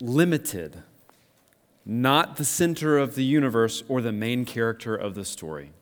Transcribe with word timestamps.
limited, 0.00 0.82
not 1.84 2.36
the 2.36 2.44
center 2.44 2.98
of 2.98 3.14
the 3.14 3.24
universe 3.24 3.82
or 3.88 4.00
the 4.00 4.12
main 4.12 4.44
character 4.44 4.94
of 4.94 5.14
the 5.14 5.24
story. 5.24 5.72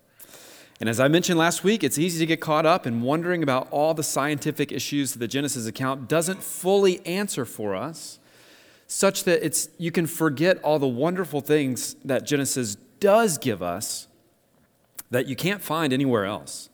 And 0.80 0.88
as 0.88 1.00
I 1.00 1.08
mentioned 1.08 1.38
last 1.38 1.64
week, 1.64 1.82
it's 1.82 1.98
easy 1.98 2.20
to 2.20 2.26
get 2.26 2.40
caught 2.40 2.64
up 2.64 2.86
in 2.86 3.02
wondering 3.02 3.42
about 3.42 3.68
all 3.70 3.94
the 3.94 4.04
scientific 4.04 4.70
issues 4.70 5.12
that 5.12 5.18
the 5.18 5.26
Genesis 5.26 5.66
account 5.66 6.08
doesn't 6.08 6.42
fully 6.42 7.04
answer 7.04 7.44
for 7.44 7.74
us, 7.74 8.20
such 8.86 9.24
that 9.24 9.44
it's, 9.44 9.68
you 9.76 9.90
can 9.90 10.06
forget 10.06 10.62
all 10.62 10.78
the 10.78 10.86
wonderful 10.86 11.40
things 11.40 11.94
that 12.04 12.24
Genesis 12.24 12.76
does 13.00 13.38
give 13.38 13.60
us 13.60 14.06
that 15.10 15.26
you 15.26 15.34
can't 15.34 15.62
find 15.62 15.92
anywhere 15.92 16.24
else. 16.24 16.68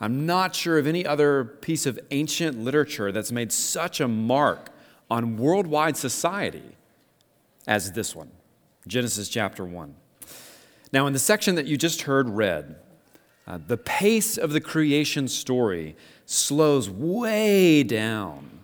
I'm 0.00 0.26
not 0.26 0.54
sure 0.54 0.78
of 0.78 0.86
any 0.86 1.06
other 1.06 1.44
piece 1.44 1.86
of 1.86 1.98
ancient 2.10 2.58
literature 2.58 3.12
that's 3.12 3.32
made 3.32 3.52
such 3.52 4.00
a 4.00 4.08
mark 4.08 4.71
on 5.12 5.36
worldwide 5.36 5.94
society 5.94 6.74
as 7.66 7.92
this 7.92 8.16
one 8.16 8.30
Genesis 8.86 9.28
chapter 9.28 9.62
1. 9.62 9.94
Now, 10.90 11.06
in 11.06 11.12
the 11.12 11.18
section 11.18 11.54
that 11.56 11.66
you 11.66 11.76
just 11.76 12.02
heard 12.02 12.30
read, 12.30 12.76
uh, 13.46 13.58
the 13.66 13.76
pace 13.76 14.38
of 14.38 14.54
the 14.54 14.60
creation 14.60 15.28
story 15.28 15.96
slows 16.24 16.88
way 16.88 17.82
down. 17.82 18.60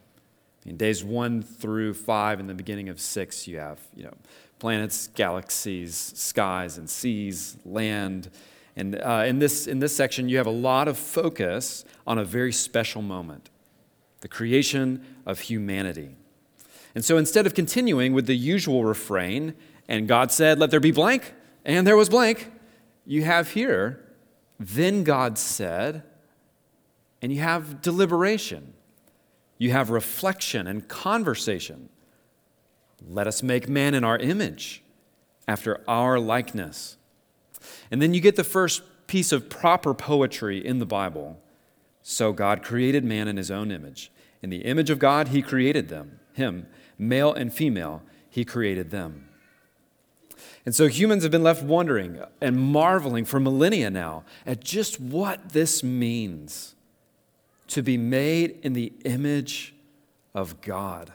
In 0.65 0.79
days 0.79 1.05
one 1.05 1.43
through 1.43 1.93
five, 1.93 2.41
in 2.41 2.47
the 2.47 2.55
beginning 2.55 2.89
of 2.89 2.99
six, 2.99 3.47
you 3.47 3.59
have 3.59 3.81
you 3.95 4.05
know, 4.05 4.15
planets, 4.59 5.09
galaxies, 5.09 5.95
skies, 6.17 6.79
and 6.79 6.89
seas, 6.89 7.59
land. 7.67 8.31
And 8.75 8.97
uh, 8.97 9.25
in, 9.27 9.39
this, 9.39 9.67
in 9.67 9.81
this 9.81 9.95
section, 9.95 10.31
you 10.31 10.39
have 10.39 10.47
a 10.47 10.51
lot 10.51 10.89
of 10.89 10.97
focus 10.97 11.85
on 12.07 12.19
a 12.19 12.25
very 12.25 12.53
special 12.53 13.03
moment 13.03 13.51
the 14.21 14.29
creation 14.29 15.05
of 15.27 15.41
humanity. 15.41 16.17
And 16.99 17.05
so 17.05 17.17
instead 17.17 17.47
of 17.47 17.55
continuing 17.55 18.13
with 18.13 18.27
the 18.27 18.37
usual 18.37 18.85
refrain, 18.85 19.55
and 19.87 20.09
God 20.09 20.33
said, 20.33 20.59
Let 20.59 20.73
there 20.73 20.81
be 20.81 20.91
blank, 20.91 21.33
and 21.65 21.87
there 21.87 21.97
was 21.97 22.09
blank, 22.09 22.51
you 23.07 23.23
have 23.23 23.53
here, 23.53 24.05
then 24.59 25.05
God 25.05 25.39
said, 25.39 26.03
and 27.23 27.31
you 27.31 27.39
have 27.39 27.83
deliberation, 27.83 28.73
you 29.59 29.71
have 29.71 29.91
reflection 29.91 30.67
and 30.67 30.89
conversation. 30.89 31.89
Let 33.09 33.29
us 33.29 33.45
make 33.45 33.69
man 33.69 33.95
in 33.95 34.03
our 34.03 34.19
image, 34.19 34.83
after 35.47 35.81
our 35.87 36.19
likeness. 36.19 36.97
And 37.93 38.03
then 38.03 38.13
you 38.13 38.21
get 38.21 38.35
the 38.35 38.43
first 38.43 38.83
piece 39.07 39.31
of 39.31 39.49
proper 39.49 39.95
poetry 39.95 40.67
in 40.67 40.81
the 40.81 40.85
Bible. 40.85 41.39
So 42.03 42.33
God 42.33 42.65
created 42.65 43.05
man 43.05 43.29
in 43.29 43.37
his 43.37 43.53
own 43.53 43.71
image. 43.71 44.11
In 44.43 44.51
the 44.51 44.65
image 44.65 44.91
of 44.91 44.99
God, 44.99 45.29
he 45.29 45.43
created 45.43 45.91
them, 45.91 46.19
him, 46.33 46.67
male 46.99 47.33
and 47.33 47.53
female, 47.53 48.03
he 48.29 48.45
created 48.45 48.91
them. 48.91 49.29
And 50.67 50.75
so 50.75 50.87
humans 50.87 51.23
have 51.23 51.33
been 51.33 51.43
left 51.43 51.63
wondering 51.63 52.21
and 52.41 52.59
marveling 52.59 53.25
for 53.25 53.41
millennia 53.41 53.91
now 53.91 54.25
at 54.45 54.61
just 54.61 55.01
what 55.01 55.51
this 55.51 55.83
means 55.83 56.75
to 57.69 57.83
be 57.83 57.97
made 57.97 58.59
in 58.63 58.73
the 58.73 58.93
image 59.05 59.75
of 60.35 60.61
God. 60.61 61.13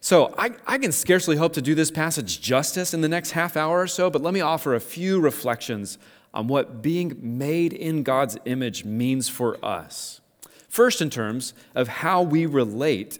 So 0.00 0.34
I, 0.38 0.50
I, 0.66 0.78
can 0.78 0.92
scarcely 0.92 1.36
hope 1.36 1.52
to 1.54 1.62
do 1.62 1.74
this 1.74 1.90
passage 1.90 2.40
justice 2.40 2.94
in 2.94 3.00
the 3.00 3.08
next 3.08 3.32
half 3.32 3.56
hour 3.56 3.80
or 3.80 3.86
so, 3.88 4.08
but 4.08 4.22
let 4.22 4.32
me 4.32 4.40
offer 4.40 4.74
a 4.74 4.80
few 4.80 5.18
reflections 5.18 5.98
on 6.32 6.46
what 6.46 6.80
being 6.80 7.16
made 7.20 7.72
in 7.72 8.02
God's 8.02 8.36
image 8.44 8.84
means 8.84 9.28
for 9.28 9.58
us. 9.64 10.20
First, 10.68 11.00
in 11.00 11.10
terms 11.10 11.54
of 11.74 11.88
how 11.88 12.22
we 12.22 12.46
relate 12.46 13.18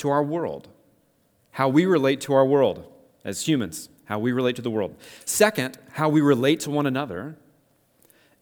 to 0.00 0.10
our 0.10 0.22
world, 0.22 0.68
how 1.52 1.68
we 1.68 1.86
relate 1.86 2.20
to 2.22 2.34
our 2.34 2.44
world 2.44 2.86
as 3.24 3.46
humans 3.46 3.88
how 4.10 4.18
we 4.18 4.32
relate 4.32 4.56
to 4.56 4.62
the 4.62 4.70
world. 4.70 4.96
Second, 5.24 5.78
how 5.92 6.08
we 6.08 6.20
relate 6.20 6.58
to 6.58 6.68
one 6.70 6.84
another. 6.84 7.36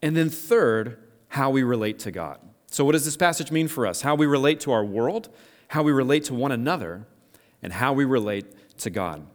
And 0.00 0.16
then 0.16 0.30
third, 0.30 0.96
how 1.28 1.50
we 1.50 1.62
relate 1.62 1.98
to 2.00 2.10
God. 2.10 2.38
So, 2.70 2.86
what 2.86 2.92
does 2.92 3.04
this 3.04 3.18
passage 3.18 3.50
mean 3.50 3.68
for 3.68 3.86
us? 3.86 4.00
How 4.00 4.14
we 4.14 4.24
relate 4.24 4.60
to 4.60 4.72
our 4.72 4.82
world, 4.82 5.28
how 5.68 5.82
we 5.82 5.92
relate 5.92 6.24
to 6.24 6.34
one 6.34 6.52
another, 6.52 7.06
and 7.62 7.74
how 7.74 7.92
we 7.92 8.06
relate 8.06 8.46
to 8.78 8.88
God. 8.88 9.26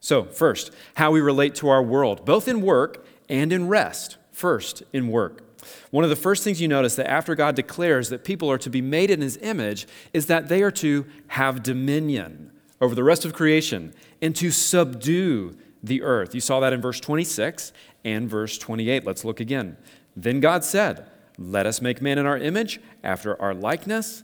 So, 0.00 0.24
first, 0.24 0.72
how 0.94 1.10
we 1.10 1.20
relate 1.20 1.54
to 1.56 1.68
our 1.68 1.82
world, 1.82 2.24
both 2.24 2.48
in 2.48 2.62
work 2.62 3.06
and 3.28 3.52
in 3.52 3.68
rest. 3.68 4.16
First, 4.32 4.84
in 4.94 5.08
work. 5.08 5.42
One 5.90 6.04
of 6.04 6.10
the 6.10 6.16
first 6.16 6.44
things 6.44 6.60
you 6.60 6.68
notice 6.68 6.96
that 6.96 7.10
after 7.10 7.34
God 7.34 7.54
declares 7.54 8.08
that 8.08 8.24
people 8.24 8.50
are 8.50 8.58
to 8.58 8.70
be 8.70 8.82
made 8.82 9.10
in 9.10 9.20
his 9.20 9.36
image 9.38 9.86
is 10.12 10.26
that 10.26 10.48
they 10.48 10.62
are 10.62 10.70
to 10.72 11.06
have 11.28 11.62
dominion 11.62 12.50
over 12.80 12.94
the 12.94 13.04
rest 13.04 13.24
of 13.24 13.32
creation 13.32 13.94
and 14.20 14.34
to 14.36 14.50
subdue 14.50 15.56
the 15.82 16.02
earth. 16.02 16.34
You 16.34 16.40
saw 16.40 16.60
that 16.60 16.72
in 16.72 16.80
verse 16.80 17.00
26 17.00 17.72
and 18.04 18.28
verse 18.28 18.58
28. 18.58 19.04
Let's 19.04 19.24
look 19.24 19.40
again. 19.40 19.76
Then 20.16 20.40
God 20.40 20.64
said, 20.64 21.06
Let 21.38 21.66
us 21.66 21.80
make 21.80 22.00
man 22.00 22.18
in 22.18 22.26
our 22.26 22.38
image, 22.38 22.80
after 23.02 23.40
our 23.40 23.54
likeness, 23.54 24.22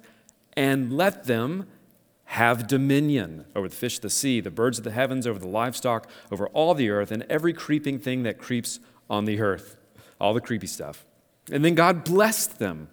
and 0.55 0.93
let 0.93 1.25
them 1.25 1.67
have 2.25 2.69
dominion 2.69 3.45
over 3.57 3.69
the 3.69 3.75
fish 3.75 3.97
of 3.97 4.03
the 4.03 4.11
sea, 4.11 4.41
the 4.41 4.51
birds 4.51 4.79
of 4.79 4.85
the 4.85 4.93
heavens, 4.93 5.27
over 5.27 5.39
the 5.39 5.49
livestock, 5.49 6.09
over 6.31 6.47
all 6.49 6.75
the 6.75 6.89
earth, 6.89 7.11
and 7.11 7.25
every 7.25 7.53
creeping 7.53 7.99
thing 7.99 8.23
that 8.23 8.39
creeps 8.39 8.79
on 9.09 9.25
the 9.25 9.41
earth. 9.41 9.77
All 10.21 10.33
the 10.33 10.41
creepy 10.41 10.69
stuff. 10.69 11.05
And 11.51 11.65
then 11.65 11.75
God 11.75 12.05
blessed 12.05 12.59
them. 12.59 12.89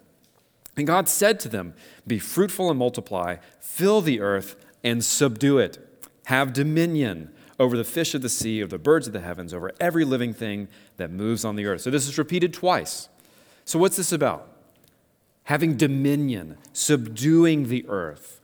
And 0.76 0.86
God 0.86 1.10
said 1.10 1.40
to 1.42 1.50
them, 1.50 1.74
Be 2.06 2.20
fruitful 2.20 2.70
and 2.70 2.78
multiply, 2.78 3.38
fill 3.60 4.02
the 4.02 4.22
earth 4.22 4.56
and 4.84 5.04
subdue 5.04 5.58
it, 5.58 6.10
have 6.26 6.54
dominion 6.54 7.34
over 7.60 7.76
the 7.76 7.84
fish 7.84 8.14
of 8.14 8.22
the 8.22 8.30
sea, 8.30 8.62
over 8.62 8.70
the 8.70 8.78
birds 8.78 9.08
of 9.08 9.14
the 9.14 9.20
heavens, 9.20 9.54
over 9.54 9.72
every 9.80 10.06
living 10.06 10.34
thing 10.34 10.68
that 10.98 11.10
moves 11.10 11.44
on 11.44 11.56
the 11.56 11.66
earth. 11.66 11.82
So 11.82 11.90
this 11.90 12.08
is 12.08 12.18
repeated 12.18 12.54
twice. 12.54 13.10
So, 13.66 13.80
what's 13.80 13.98
this 13.98 14.12
about? 14.12 14.48
Having 15.46 15.78
dominion, 15.78 16.58
subduing 16.74 17.70
the 17.70 17.86
earth. 17.88 18.40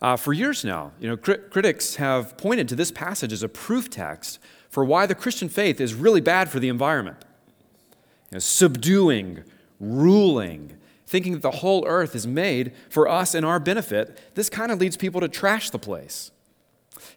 Uh, 0.00 0.16
for 0.16 0.32
years 0.32 0.64
now, 0.64 0.92
you 1.00 1.08
know, 1.08 1.16
crit- 1.16 1.50
critics 1.50 1.96
have 1.96 2.36
pointed 2.38 2.68
to 2.68 2.76
this 2.76 2.90
passage 2.90 3.32
as 3.32 3.42
a 3.42 3.48
proof 3.48 3.90
text 3.90 4.38
for 4.70 4.84
why 4.84 5.06
the 5.06 5.14
Christian 5.14 5.48
faith 5.48 5.80
is 5.80 5.94
really 5.94 6.20
bad 6.20 6.48
for 6.48 6.60
the 6.60 6.68
environment. 6.68 7.24
Know, 8.30 8.38
subduing, 8.38 9.44
ruling, 9.80 10.76
thinking 11.06 11.32
that 11.32 11.42
the 11.42 11.50
whole 11.50 11.86
earth 11.86 12.14
is 12.14 12.26
made 12.26 12.72
for 12.90 13.08
us 13.08 13.34
and 13.34 13.44
our 13.46 13.58
benefit, 13.58 14.18
this 14.34 14.50
kind 14.50 14.70
of 14.70 14.78
leads 14.78 14.96
people 14.96 15.20
to 15.20 15.28
trash 15.28 15.70
the 15.70 15.78
place. 15.78 16.30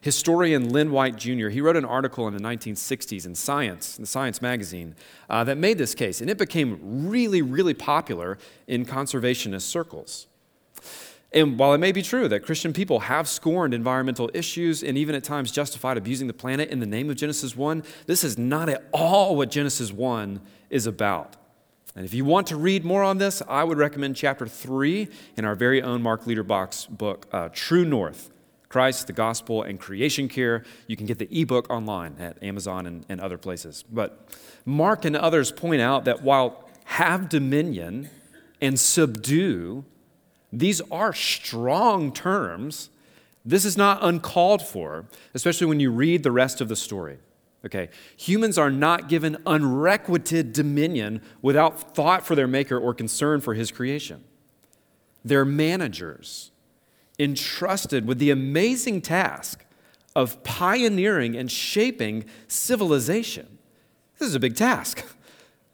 Historian 0.00 0.70
Lynn 0.70 0.90
White 0.90 1.16
Jr. 1.16 1.48
he 1.48 1.60
wrote 1.60 1.76
an 1.76 1.84
article 1.84 2.26
in 2.28 2.34
the 2.34 2.42
1960s 2.42 3.26
in 3.26 3.34
Science, 3.34 3.98
in 3.98 4.02
the 4.02 4.08
Science 4.08 4.40
magazine, 4.40 4.94
uh, 5.28 5.44
that 5.44 5.58
made 5.58 5.76
this 5.76 5.94
case, 5.94 6.20
and 6.20 6.30
it 6.30 6.38
became 6.38 7.08
really, 7.08 7.42
really 7.42 7.74
popular 7.74 8.38
in 8.66 8.86
conservationist 8.86 9.62
circles. 9.62 10.28
And 11.34 11.58
while 11.58 11.72
it 11.72 11.78
may 11.78 11.92
be 11.92 12.02
true 12.02 12.28
that 12.28 12.40
Christian 12.40 12.72
people 12.72 13.00
have 13.00 13.26
scorned 13.26 13.72
environmental 13.72 14.30
issues 14.34 14.82
and 14.82 14.98
even 14.98 15.14
at 15.14 15.24
times 15.24 15.50
justified 15.50 15.96
abusing 15.96 16.26
the 16.26 16.34
planet 16.34 16.68
in 16.68 16.80
the 16.80 16.86
name 16.86 17.08
of 17.08 17.16
Genesis 17.16 17.56
1, 17.56 17.82
this 18.06 18.22
is 18.22 18.36
not 18.36 18.68
at 18.68 18.86
all 18.92 19.34
what 19.34 19.50
Genesis 19.50 19.90
1 19.92 20.40
is 20.72 20.86
about. 20.86 21.36
And 21.94 22.04
if 22.04 22.14
you 22.14 22.24
want 22.24 22.46
to 22.48 22.56
read 22.56 22.84
more 22.84 23.02
on 23.02 23.18
this, 23.18 23.42
I 23.46 23.62
would 23.62 23.78
recommend 23.78 24.16
chapter 24.16 24.46
3 24.46 25.08
in 25.36 25.44
our 25.44 25.54
very 25.54 25.82
own 25.82 26.02
Mark 26.02 26.24
Liederbach's 26.24 26.86
book, 26.86 27.26
uh, 27.32 27.50
True 27.52 27.84
North 27.84 28.30
Christ, 28.70 29.06
the 29.06 29.12
Gospel, 29.12 29.62
and 29.62 29.78
Creation 29.78 30.28
Care. 30.28 30.64
You 30.86 30.96
can 30.96 31.04
get 31.04 31.18
the 31.18 31.28
ebook 31.30 31.68
online 31.68 32.16
at 32.18 32.42
Amazon 32.42 32.86
and, 32.86 33.04
and 33.10 33.20
other 33.20 33.36
places. 33.36 33.84
But 33.92 34.26
Mark 34.64 35.04
and 35.04 35.14
others 35.14 35.52
point 35.52 35.82
out 35.82 36.06
that 36.06 36.22
while 36.22 36.66
have 36.84 37.28
dominion 37.28 38.08
and 38.62 38.80
subdue, 38.80 39.84
these 40.50 40.80
are 40.90 41.12
strong 41.12 42.12
terms. 42.12 42.88
This 43.44 43.66
is 43.66 43.76
not 43.76 43.98
uncalled 44.00 44.62
for, 44.62 45.04
especially 45.34 45.66
when 45.66 45.80
you 45.80 45.90
read 45.90 46.22
the 46.22 46.32
rest 46.32 46.62
of 46.62 46.68
the 46.68 46.76
story. 46.76 47.18
Okay, 47.64 47.90
humans 48.16 48.58
are 48.58 48.70
not 48.70 49.08
given 49.08 49.36
unrequited 49.46 50.52
dominion 50.52 51.22
without 51.42 51.94
thought 51.94 52.26
for 52.26 52.34
their 52.34 52.48
maker 52.48 52.76
or 52.76 52.92
concern 52.92 53.40
for 53.40 53.54
his 53.54 53.70
creation. 53.70 54.24
They're 55.24 55.44
managers 55.44 56.50
entrusted 57.18 58.06
with 58.06 58.18
the 58.18 58.30
amazing 58.30 59.00
task 59.00 59.64
of 60.16 60.42
pioneering 60.42 61.36
and 61.36 61.50
shaping 61.50 62.24
civilization. 62.48 63.58
This 64.18 64.28
is 64.28 64.34
a 64.34 64.40
big 64.40 64.56
task. 64.56 65.04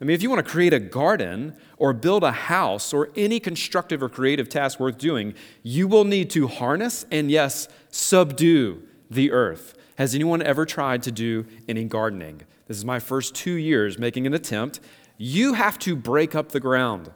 I 0.01 0.05
mean, 0.05 0.15
if 0.15 0.23
you 0.23 0.31
want 0.31 0.45
to 0.45 0.51
create 0.51 0.73
a 0.73 0.79
garden 0.79 1.57
or 1.77 1.93
build 1.93 2.23
a 2.23 2.31
house 2.31 2.93
or 2.93 3.11
any 3.17 3.41
constructive 3.41 4.03
or 4.03 4.09
creative 4.09 4.49
task 4.49 4.79
worth 4.79 4.99
doing, 4.99 5.35
you 5.63 5.89
will 5.89 6.05
need 6.05 6.31
to 6.31 6.47
harness 6.47 7.05
and, 7.11 7.31
yes, 7.31 7.69
subdue 7.91 8.83
the 9.11 9.33
earth. 9.33 9.75
Has 9.99 10.15
anyone 10.15 10.43
ever 10.43 10.65
tried 10.65 11.03
to 11.03 11.11
do 11.11 11.45
any 11.69 11.83
gardening? 11.83 12.43
This 12.69 12.77
is 12.77 12.85
my 12.85 13.01
first 13.01 13.35
two 13.35 13.55
years 13.55 13.99
making 13.99 14.29
an 14.29 14.33
attempt. 14.33 14.79
You 15.17 15.55
have 15.55 15.77
to 15.81 15.97
break 15.97 16.37
up 16.37 16.53
the 16.53 16.61
ground, 16.61 17.11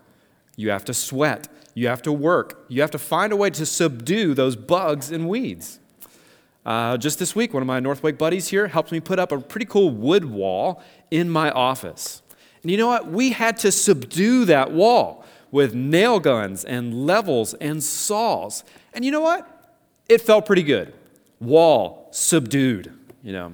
you 0.57 0.71
have 0.71 0.85
to 0.87 0.95
sweat, 0.95 1.47
you 1.75 1.87
have 1.87 2.03
to 2.03 2.13
work. 2.13 2.65
You 2.67 2.81
have 2.81 2.91
to 2.91 2.99
find 2.99 3.33
a 3.33 3.37
way 3.37 3.51
to 3.51 3.65
subdue 3.65 4.35
those 4.35 4.57
bugs 4.57 5.13
and 5.13 5.29
weeds. 5.29 5.79
Uh, 6.67 6.97
just 6.97 7.21
this 7.21 7.37
week, 7.37 7.55
one 7.55 7.63
of 7.63 7.69
my 7.69 7.79
Northwake 7.79 8.19
buddies 8.19 8.49
here 8.49 8.67
helped 8.67 8.91
me 8.91 8.99
put 8.99 9.21
up 9.21 9.31
a 9.31 9.39
pretty 9.39 9.67
cool 9.67 9.91
wood 9.91 10.25
wall 10.25 10.83
in 11.13 11.31
my 11.31 11.53
office. 11.53 12.21
And 12.63 12.71
you 12.73 12.77
know 12.77 12.89
what? 12.89 13.07
We 13.07 13.31
had 13.31 13.59
to 13.59 13.71
subdue 13.71 14.45
that 14.47 14.73
wall 14.73 15.25
with 15.53 15.73
nail 15.73 16.19
guns 16.19 16.65
and 16.65 17.07
levels 17.07 17.55
and 17.55 17.81
saws. 17.81 18.65
And 18.93 19.05
you 19.05 19.13
know 19.13 19.21
what? 19.21 19.77
It 20.09 20.21
felt 20.21 20.47
pretty 20.47 20.65
good. 20.65 20.93
Wall 21.39 22.02
subdued, 22.13 22.93
you 23.23 23.33
know. 23.33 23.53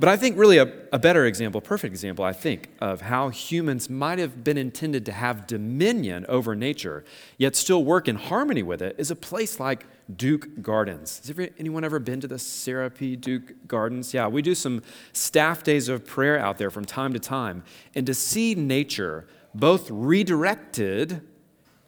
But 0.00 0.08
I 0.08 0.16
think 0.16 0.38
really 0.38 0.58
a, 0.58 0.72
a 0.92 0.98
better 0.98 1.26
example, 1.26 1.60
perfect 1.60 1.92
example, 1.92 2.24
I 2.24 2.32
think, 2.32 2.68
of 2.80 3.00
how 3.00 3.30
humans 3.30 3.90
might 3.90 4.20
have 4.20 4.44
been 4.44 4.56
intended 4.56 5.04
to 5.06 5.12
have 5.12 5.46
dominion 5.48 6.24
over 6.28 6.54
nature, 6.54 7.04
yet 7.36 7.56
still 7.56 7.84
work 7.84 8.06
in 8.06 8.14
harmony 8.14 8.62
with 8.62 8.80
it, 8.80 8.94
is 8.96 9.10
a 9.10 9.16
place 9.16 9.58
like 9.58 9.86
Duke 10.14 10.62
Gardens. 10.62 11.18
Has 11.18 11.30
ever, 11.30 11.48
anyone 11.58 11.82
ever 11.82 11.98
been 11.98 12.20
to 12.20 12.28
the 12.28 12.38
Sarah. 12.38 12.90
Duke 12.90 13.66
Gardens? 13.66 14.14
Yeah, 14.14 14.28
we 14.28 14.40
do 14.40 14.54
some 14.54 14.82
staff 15.12 15.64
days 15.64 15.88
of 15.88 16.06
prayer 16.06 16.38
out 16.38 16.58
there 16.58 16.70
from 16.70 16.84
time 16.84 17.12
to 17.12 17.18
time. 17.18 17.64
And 17.96 18.06
to 18.06 18.14
see 18.14 18.54
nature 18.54 19.26
both 19.52 19.90
redirected 19.90 21.22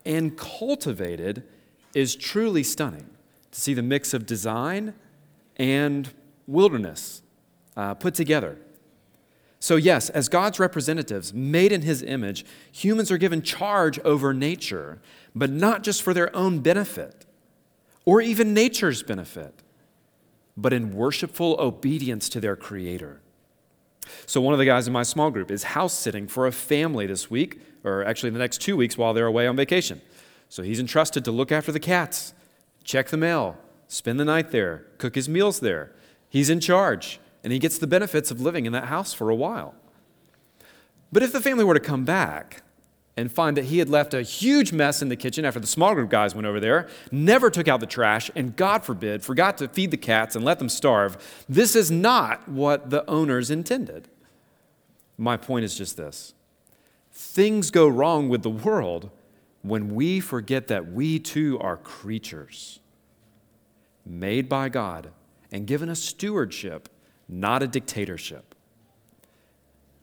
and 0.04 0.36
cultivated 0.36 1.44
is 1.94 2.16
truly 2.16 2.64
stunning. 2.64 3.06
To 3.52 3.60
see 3.60 3.74
the 3.74 3.82
mix 3.82 4.14
of 4.14 4.26
design 4.26 4.94
and 5.60 6.08
wilderness 6.46 7.20
uh, 7.76 7.92
put 7.92 8.14
together. 8.14 8.56
So, 9.60 9.76
yes, 9.76 10.08
as 10.08 10.30
God's 10.30 10.58
representatives, 10.58 11.34
made 11.34 11.70
in 11.70 11.82
his 11.82 12.02
image, 12.02 12.46
humans 12.72 13.10
are 13.12 13.18
given 13.18 13.42
charge 13.42 13.98
over 13.98 14.32
nature, 14.32 15.02
but 15.34 15.50
not 15.50 15.82
just 15.82 16.00
for 16.00 16.14
their 16.14 16.34
own 16.34 16.60
benefit 16.60 17.26
or 18.06 18.22
even 18.22 18.54
nature's 18.54 19.02
benefit, 19.02 19.62
but 20.56 20.72
in 20.72 20.94
worshipful 20.94 21.56
obedience 21.58 22.30
to 22.30 22.40
their 22.40 22.56
Creator. 22.56 23.20
So, 24.24 24.40
one 24.40 24.54
of 24.54 24.58
the 24.58 24.64
guys 24.64 24.86
in 24.86 24.94
my 24.94 25.02
small 25.02 25.30
group 25.30 25.50
is 25.50 25.62
house 25.62 25.92
sitting 25.92 26.26
for 26.26 26.46
a 26.46 26.52
family 26.52 27.06
this 27.06 27.30
week, 27.30 27.60
or 27.84 28.02
actually 28.02 28.30
the 28.30 28.38
next 28.38 28.62
two 28.62 28.78
weeks 28.78 28.96
while 28.96 29.12
they're 29.12 29.26
away 29.26 29.46
on 29.46 29.56
vacation. 29.56 30.00
So, 30.48 30.62
he's 30.62 30.80
entrusted 30.80 31.22
to 31.26 31.30
look 31.30 31.52
after 31.52 31.70
the 31.70 31.80
cats, 31.80 32.32
check 32.82 33.08
the 33.08 33.18
mail, 33.18 33.58
spend 33.90 34.20
the 34.20 34.24
night 34.24 34.52
there, 34.52 34.86
cook 34.98 35.16
his 35.16 35.28
meals 35.28 35.58
there. 35.58 35.90
He's 36.28 36.48
in 36.48 36.60
charge 36.60 37.18
and 37.42 37.52
he 37.52 37.58
gets 37.58 37.76
the 37.76 37.88
benefits 37.88 38.30
of 38.30 38.40
living 38.40 38.64
in 38.64 38.72
that 38.72 38.84
house 38.84 39.12
for 39.12 39.30
a 39.30 39.34
while. 39.34 39.74
But 41.10 41.24
if 41.24 41.32
the 41.32 41.40
family 41.40 41.64
were 41.64 41.74
to 41.74 41.80
come 41.80 42.04
back 42.04 42.62
and 43.16 43.32
find 43.32 43.56
that 43.56 43.64
he 43.64 43.78
had 43.78 43.88
left 43.88 44.14
a 44.14 44.22
huge 44.22 44.72
mess 44.72 45.02
in 45.02 45.08
the 45.08 45.16
kitchen 45.16 45.44
after 45.44 45.58
the 45.58 45.66
small 45.66 45.94
group 45.94 46.08
guys 46.08 46.36
went 46.36 46.46
over 46.46 46.60
there, 46.60 46.88
never 47.10 47.50
took 47.50 47.66
out 47.66 47.80
the 47.80 47.86
trash, 47.86 48.30
and 48.36 48.54
God 48.54 48.84
forbid, 48.84 49.24
forgot 49.24 49.58
to 49.58 49.66
feed 49.66 49.90
the 49.90 49.96
cats 49.96 50.36
and 50.36 50.44
let 50.44 50.60
them 50.60 50.68
starve, 50.68 51.44
this 51.48 51.74
is 51.74 51.90
not 51.90 52.48
what 52.48 52.90
the 52.90 53.08
owners 53.10 53.50
intended. 53.50 54.06
My 55.18 55.36
point 55.36 55.64
is 55.64 55.76
just 55.76 55.96
this 55.96 56.32
things 57.12 57.72
go 57.72 57.88
wrong 57.88 58.28
with 58.28 58.44
the 58.44 58.50
world 58.50 59.10
when 59.62 59.96
we 59.96 60.20
forget 60.20 60.68
that 60.68 60.92
we 60.92 61.18
too 61.18 61.58
are 61.58 61.76
creatures 61.76 62.78
made 64.04 64.48
by 64.48 64.68
God 64.68 65.10
and 65.52 65.66
given 65.66 65.88
a 65.88 65.96
stewardship 65.96 66.88
not 67.30 67.62
a 67.62 67.68
dictatorship. 67.68 68.54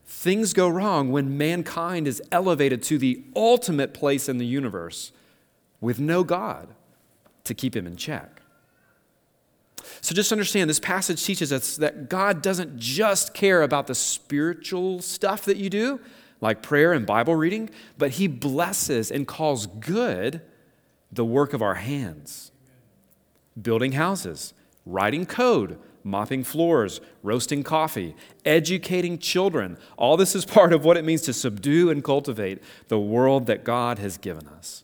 Things 0.06 0.54
go 0.54 0.70
wrong 0.70 1.12
when 1.12 1.38
mankind 1.38 2.08
is 2.08 2.22
elevated 2.32 2.82
to 2.84 2.98
the 2.98 3.24
ultimate 3.36 3.94
place 3.94 4.30
in 4.30 4.38
the 4.38 4.46
universe 4.46 5.12
with 5.82 6.00
no 6.00 6.24
God 6.24 6.70
to 7.44 7.54
keep 7.54 7.76
him 7.76 7.86
in 7.86 7.98
check. 7.98 8.42
So 10.02 10.16
just 10.16 10.32
understand 10.32 10.70
this 10.70 10.80
passage 10.80 11.24
teaches 11.24 11.52
us 11.52 11.76
that 11.78 12.10
God 12.10 12.42
doesn't 12.42 12.78
just 12.78 13.34
care 13.34 13.62
about 13.62 13.88
the 13.88 13.96
spiritual 13.96 15.02
stuff 15.02 15.46
that 15.46 15.58
you 15.58 15.70
do, 15.70 16.00
like 16.40 16.62
prayer 16.62 16.94
and 16.94 17.06
Bible 17.06 17.36
reading, 17.36 17.70
but 17.98 18.12
He 18.12 18.28
blesses 18.28 19.12
and 19.12 19.28
calls 19.28 19.68
good 19.68 20.42
the 21.12 21.26
work 21.26 21.54
of 21.54 21.62
our 21.62 21.76
hands. 21.76 22.52
Building 23.62 23.94
houses, 23.94 24.54
writing 24.86 25.26
code, 25.26 25.80
mopping 26.04 26.44
floors, 26.44 27.02
roasting 27.22 27.64
coffee, 27.64 28.16
educating 28.46 29.18
children. 29.18 29.78
All 29.98 30.18
this 30.18 30.36
is 30.36 30.46
part 30.46 30.74
of 30.74 30.86
what 30.86 30.98
it 30.98 31.04
means 31.04 31.22
to 31.24 31.34
subdue 31.34 31.90
and 31.90 32.04
cultivate 32.04 32.62
the 32.88 33.00
world 33.00 33.46
that 33.48 33.64
God 33.64 34.00
has 34.00 34.18
given 34.18 34.48
us. 34.48 34.84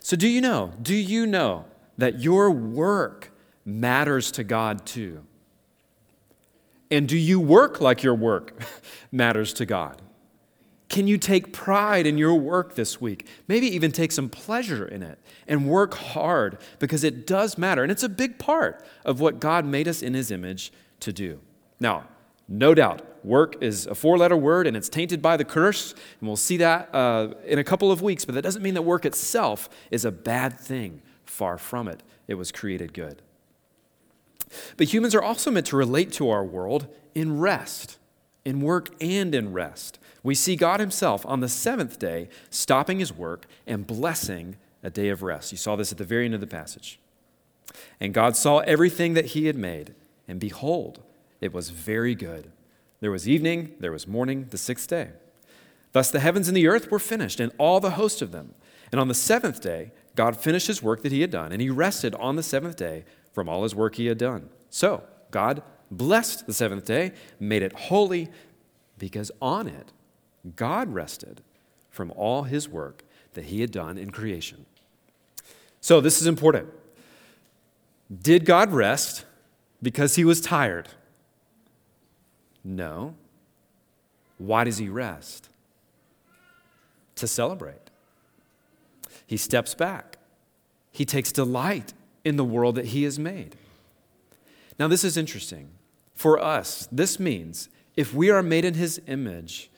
So, 0.00 0.16
do 0.16 0.28
you 0.28 0.40
know? 0.40 0.72
Do 0.80 0.94
you 0.94 1.26
know 1.26 1.64
that 1.96 2.20
your 2.20 2.50
work 2.50 3.32
matters 3.64 4.30
to 4.32 4.44
God 4.44 4.84
too? 4.84 5.24
And 6.90 7.08
do 7.08 7.16
you 7.16 7.40
work 7.40 7.80
like 7.80 8.02
your 8.02 8.14
work 8.14 8.62
matters 9.12 9.54
to 9.54 9.66
God? 9.66 10.02
Can 10.92 11.06
you 11.06 11.16
take 11.16 11.54
pride 11.54 12.06
in 12.06 12.18
your 12.18 12.34
work 12.34 12.74
this 12.74 13.00
week? 13.00 13.26
Maybe 13.48 13.66
even 13.66 13.92
take 13.92 14.12
some 14.12 14.28
pleasure 14.28 14.86
in 14.86 15.02
it 15.02 15.18
and 15.48 15.66
work 15.66 15.94
hard 15.94 16.58
because 16.80 17.02
it 17.02 17.26
does 17.26 17.56
matter. 17.56 17.82
And 17.82 17.90
it's 17.90 18.02
a 18.02 18.10
big 18.10 18.38
part 18.38 18.84
of 19.02 19.18
what 19.18 19.40
God 19.40 19.64
made 19.64 19.88
us 19.88 20.02
in 20.02 20.12
His 20.12 20.30
image 20.30 20.70
to 21.00 21.10
do. 21.10 21.40
Now, 21.80 22.08
no 22.46 22.74
doubt, 22.74 23.24
work 23.24 23.56
is 23.62 23.86
a 23.86 23.94
four 23.94 24.18
letter 24.18 24.36
word 24.36 24.66
and 24.66 24.76
it's 24.76 24.90
tainted 24.90 25.22
by 25.22 25.38
the 25.38 25.46
curse. 25.46 25.92
And 26.20 26.28
we'll 26.28 26.36
see 26.36 26.58
that 26.58 26.94
uh, 26.94 27.32
in 27.46 27.58
a 27.58 27.64
couple 27.64 27.90
of 27.90 28.02
weeks. 28.02 28.26
But 28.26 28.34
that 28.34 28.42
doesn't 28.42 28.62
mean 28.62 28.74
that 28.74 28.82
work 28.82 29.06
itself 29.06 29.70
is 29.90 30.04
a 30.04 30.12
bad 30.12 30.60
thing. 30.60 31.00
Far 31.24 31.56
from 31.56 31.88
it, 31.88 32.02
it 32.28 32.34
was 32.34 32.52
created 32.52 32.92
good. 32.92 33.22
But 34.76 34.92
humans 34.92 35.14
are 35.14 35.22
also 35.22 35.50
meant 35.50 35.68
to 35.68 35.76
relate 35.78 36.12
to 36.12 36.28
our 36.28 36.44
world 36.44 36.86
in 37.14 37.40
rest, 37.40 37.96
in 38.44 38.60
work 38.60 38.90
and 39.00 39.34
in 39.34 39.54
rest. 39.54 39.98
We 40.22 40.34
see 40.34 40.56
God 40.56 40.80
Himself 40.80 41.26
on 41.26 41.40
the 41.40 41.48
seventh 41.48 41.98
day 41.98 42.28
stopping 42.50 42.98
His 42.98 43.12
work 43.12 43.46
and 43.66 43.86
blessing 43.86 44.56
a 44.82 44.90
day 44.90 45.08
of 45.08 45.22
rest. 45.22 45.52
You 45.52 45.58
saw 45.58 45.76
this 45.76 45.92
at 45.92 45.98
the 45.98 46.04
very 46.04 46.24
end 46.24 46.34
of 46.34 46.40
the 46.40 46.46
passage. 46.46 46.98
And 48.00 48.14
God 48.14 48.36
saw 48.36 48.58
everything 48.58 49.14
that 49.14 49.26
He 49.26 49.46
had 49.46 49.56
made, 49.56 49.94
and 50.28 50.38
behold, 50.38 51.00
it 51.40 51.52
was 51.52 51.70
very 51.70 52.14
good. 52.14 52.52
There 53.00 53.10
was 53.10 53.28
evening, 53.28 53.74
there 53.80 53.92
was 53.92 54.06
morning, 54.06 54.46
the 54.50 54.58
sixth 54.58 54.88
day. 54.88 55.10
Thus 55.92 56.10
the 56.10 56.20
heavens 56.20 56.48
and 56.48 56.56
the 56.56 56.68
earth 56.68 56.90
were 56.90 56.98
finished, 56.98 57.40
and 57.40 57.52
all 57.58 57.80
the 57.80 57.92
host 57.92 58.22
of 58.22 58.32
them. 58.32 58.54
And 58.90 59.00
on 59.00 59.08
the 59.08 59.14
seventh 59.14 59.60
day, 59.60 59.92
God 60.14 60.36
finished 60.36 60.66
his 60.66 60.82
work 60.82 61.02
that 61.02 61.12
he 61.12 61.22
had 61.22 61.30
done, 61.30 61.52
and 61.52 61.60
he 61.60 61.70
rested 61.70 62.14
on 62.16 62.36
the 62.36 62.42
seventh 62.42 62.76
day 62.76 63.04
from 63.32 63.48
all 63.48 63.62
his 63.62 63.74
work 63.74 63.96
he 63.96 64.06
had 64.06 64.18
done. 64.18 64.50
So 64.70 65.04
God 65.30 65.62
blessed 65.90 66.46
the 66.46 66.52
seventh 66.52 66.84
day, 66.84 67.12
made 67.40 67.62
it 67.62 67.72
holy, 67.72 68.28
because 68.98 69.30
on 69.40 69.66
it 69.66 69.92
God 70.56 70.92
rested 70.92 71.42
from 71.90 72.10
all 72.12 72.44
his 72.44 72.68
work 72.68 73.04
that 73.34 73.46
he 73.46 73.60
had 73.60 73.70
done 73.70 73.96
in 73.96 74.10
creation. 74.10 74.66
So, 75.80 76.00
this 76.00 76.20
is 76.20 76.26
important. 76.26 76.68
Did 78.22 78.44
God 78.44 78.72
rest 78.72 79.24
because 79.82 80.16
he 80.16 80.24
was 80.24 80.40
tired? 80.40 80.88
No. 82.64 83.14
Why 84.38 84.64
does 84.64 84.78
he 84.78 84.88
rest? 84.88 85.48
To 87.16 87.26
celebrate. 87.26 87.90
He 89.26 89.36
steps 89.36 89.74
back. 89.74 90.18
He 90.90 91.04
takes 91.04 91.32
delight 91.32 91.92
in 92.24 92.36
the 92.36 92.44
world 92.44 92.74
that 92.74 92.86
he 92.86 93.04
has 93.04 93.18
made. 93.18 93.56
Now, 94.78 94.88
this 94.88 95.04
is 95.04 95.16
interesting. 95.16 95.70
For 96.14 96.38
us, 96.38 96.88
this 96.92 97.18
means 97.18 97.68
if 97.96 98.14
we 98.14 98.30
are 98.30 98.42
made 98.42 98.64
in 98.64 98.74
his 98.74 99.00
image, 99.06 99.70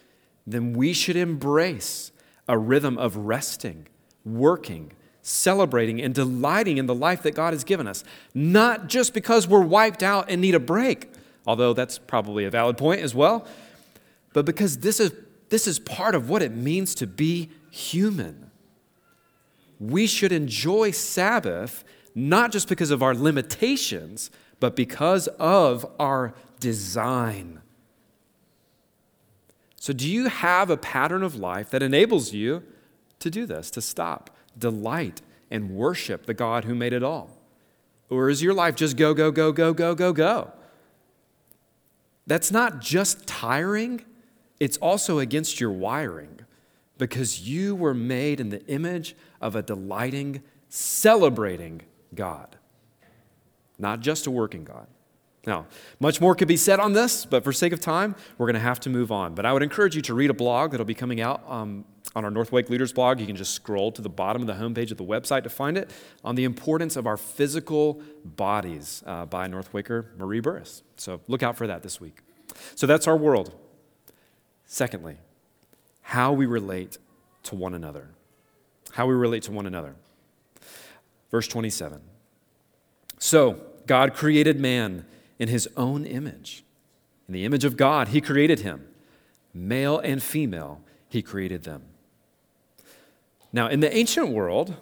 then 0.47 0.73
we 0.73 0.93
should 0.93 1.17
embrace 1.17 2.13
a 2.49 2.59
rhythm 2.59 2.99
of 2.99 3.17
resting, 3.17 3.87
working, 4.25 4.93
celebrating, 5.23 6.01
and 6.01 6.15
delighting 6.15 6.77
in 6.77 6.87
the 6.87 6.95
life 6.95 7.23
that 7.23 7.35
God 7.35 7.53
has 7.55 7.65
given 7.65 7.87
us, 7.87 8.05
not 8.35 8.89
just 8.89 9.15
because 9.15 9.49
we're 9.49 9.63
wiped 9.63 10.03
out 10.03 10.27
and 10.29 10.41
need 10.41 10.55
a 10.55 10.61
break, 10.61 11.11
although 11.47 11.73
that's 11.73 11.99
probably 11.99 12.45
a 12.45 12.51
valid 12.51 12.77
point 12.77 13.01
as 13.01 13.15
well, 13.15 13.47
but 14.35 14.45
because 14.45 14.79
this 14.79 15.01
is, 15.01 15.13
this 15.49 15.67
is 15.67 15.79
part 15.79 16.15
of 16.15 16.29
what 16.29 16.43
it 16.43 16.53
means 16.53 16.95
to 16.97 17.07
be 17.07 17.51
human. 17.71 18.51
We 19.81 20.07
should 20.07 20.33
enjoy 20.33 20.91
Sabbath 20.91 21.85
not 22.15 22.53
just 22.53 22.69
because 22.69 22.91
of 22.91 23.03
our 23.03 23.15
limitations, 23.15 24.31
but 24.61 24.77
because 24.77 25.27
of 25.39 25.85
our 25.99 26.35
design. 26.61 27.61
So, 29.85 29.93
do 29.93 30.11
you 30.11 30.29
have 30.29 30.71
a 30.71 30.79
pattern 30.79 31.23
of 31.23 31.37
life 31.37 31.69
that 31.69 31.83
enables 31.83 32.33
you 32.33 32.63
to 33.19 33.29
do 33.29 33.45
this, 33.45 33.71
to 33.73 33.83
stop, 33.83 34.31
delight, 34.57 35.21
and 35.51 35.73
worship 35.73 36.25
the 36.25 36.33
God 36.33 36.65
who 36.65 36.75
made 36.75 36.95
it 36.95 37.03
all? 37.03 37.37
Or 38.09 38.31
is 38.31 38.43
your 38.43 38.55
life 38.55 38.77
just 38.77 38.97
go, 38.97 39.13
go, 39.13 39.31
go, 39.31 39.53
go, 39.53 39.75
go, 39.75 39.95
go, 39.95 40.15
go? 40.15 40.53
That's 42.27 42.51
not 42.51 42.81
just 42.81 43.27
tiring, 43.27 44.03
it's 44.59 44.79
also 44.79 45.19
against 45.19 45.61
your 45.61 45.73
wiring 45.73 46.41
because 46.97 47.47
you 47.47 47.75
were 47.75 47.93
made 47.93 48.41
in 48.41 48.49
the 48.49 48.67
image 48.69 49.15
of 49.39 49.55
a 49.55 49.61
delighting, 49.61 50.43
celebrating 50.71 51.83
God. 52.15 52.57
not 53.79 54.01
just 54.01 54.27
a 54.27 54.31
working 54.31 54.65
God. 54.65 54.87
Now, 55.47 55.67
much 56.01 56.21
more 56.21 56.35
could 56.35 56.49
be 56.49 56.57
said 56.57 56.81
on 56.81 56.95
this, 56.95 57.27
but 57.27 57.45
for 57.45 57.53
sake 57.53 57.73
of 57.73 57.81
time, 57.81 58.15
we're 58.39 58.47
going 58.47 58.55
to 58.55 58.61
have 58.61 58.81
to 58.81 58.91
move 58.91 59.13
on. 59.13 59.35
But 59.35 59.45
I 59.45 59.53
would 59.53 59.63
encourage 59.63 59.95
you 59.95 60.03
to 60.03 60.15
read 60.15 60.31
a 60.31 60.35
blog 60.35 60.71
that'll 60.71 60.87
be 60.87 60.95
coming 60.95 61.21
out 61.21 61.43
um, 61.47 61.85
on 62.15 62.25
our 62.25 62.31
Northwake 62.31 62.71
Leaders 62.71 62.93
blog. 62.93 63.21
You 63.21 63.27
can 63.27 63.37
just 63.37 63.53
scroll 63.53 63.93
to 63.93 64.03
the 64.03 64.09
bottom 64.09 64.43
of 64.43 64.49
the 64.49 64.55
homepage 64.55 64.91
of 64.91 64.97
the 64.97 65.05
website 65.05 65.43
to 65.43 65.51
find 65.51 65.77
it 65.77 65.91
on 66.25 66.35
the 66.35 66.45
importance 66.45 66.97
of 66.97 67.07
our 67.07 67.17
physical 67.17 68.01
bodies 68.25 69.03
uh, 69.07 69.27
by 69.27 69.47
Northwaker 69.47 70.17
Marie 70.17 70.41
Burris. 70.41 70.83
So 70.97 71.21
look 71.29 71.43
out 71.43 71.57
for 71.57 71.67
that 71.67 71.83
this 71.83 72.01
week. 72.01 72.21
So 72.75 72.87
that's 72.87 73.07
our 73.07 73.17
world. 73.17 73.55
Secondly, 74.65 75.19
how 76.03 76.33
we 76.33 76.47
relate 76.47 76.99
to 77.45 77.55
one 77.55 77.75
another. 77.75 78.11
How 78.93 79.07
we 79.07 79.15
relate 79.15 79.43
to 79.45 79.53
one 79.53 79.67
another. 79.67 79.97
Verse 81.31 81.49
27. 81.49 82.01
So, 83.19 83.61
God 83.87 84.15
created 84.15 84.59
man 84.61 85.05
in 85.39 85.49
his 85.49 85.69
own 85.77 86.05
image. 86.05 86.65
In 87.29 87.35
the 87.35 87.45
image 87.45 87.65
of 87.65 87.77
God, 87.77 88.09
he 88.09 88.21
created 88.21 88.61
him. 88.61 88.87
Male 89.53 89.99
and 89.99 90.23
female, 90.23 90.81
he 91.09 91.23
created 91.23 91.65
them. 91.65 91.83
Now, 93.53 93.69
in 93.69 93.81
the 93.81 93.95
ancient 93.97 94.31
world, 94.31 94.77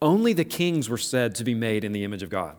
only 0.00 0.32
the 0.32 0.44
kings 0.44 0.88
were 0.88 0.98
said 0.98 1.34
to 1.36 1.44
be 1.44 1.54
made 1.54 1.84
in 1.84 1.92
the 1.92 2.04
image 2.04 2.22
of 2.22 2.30
God. 2.30 2.56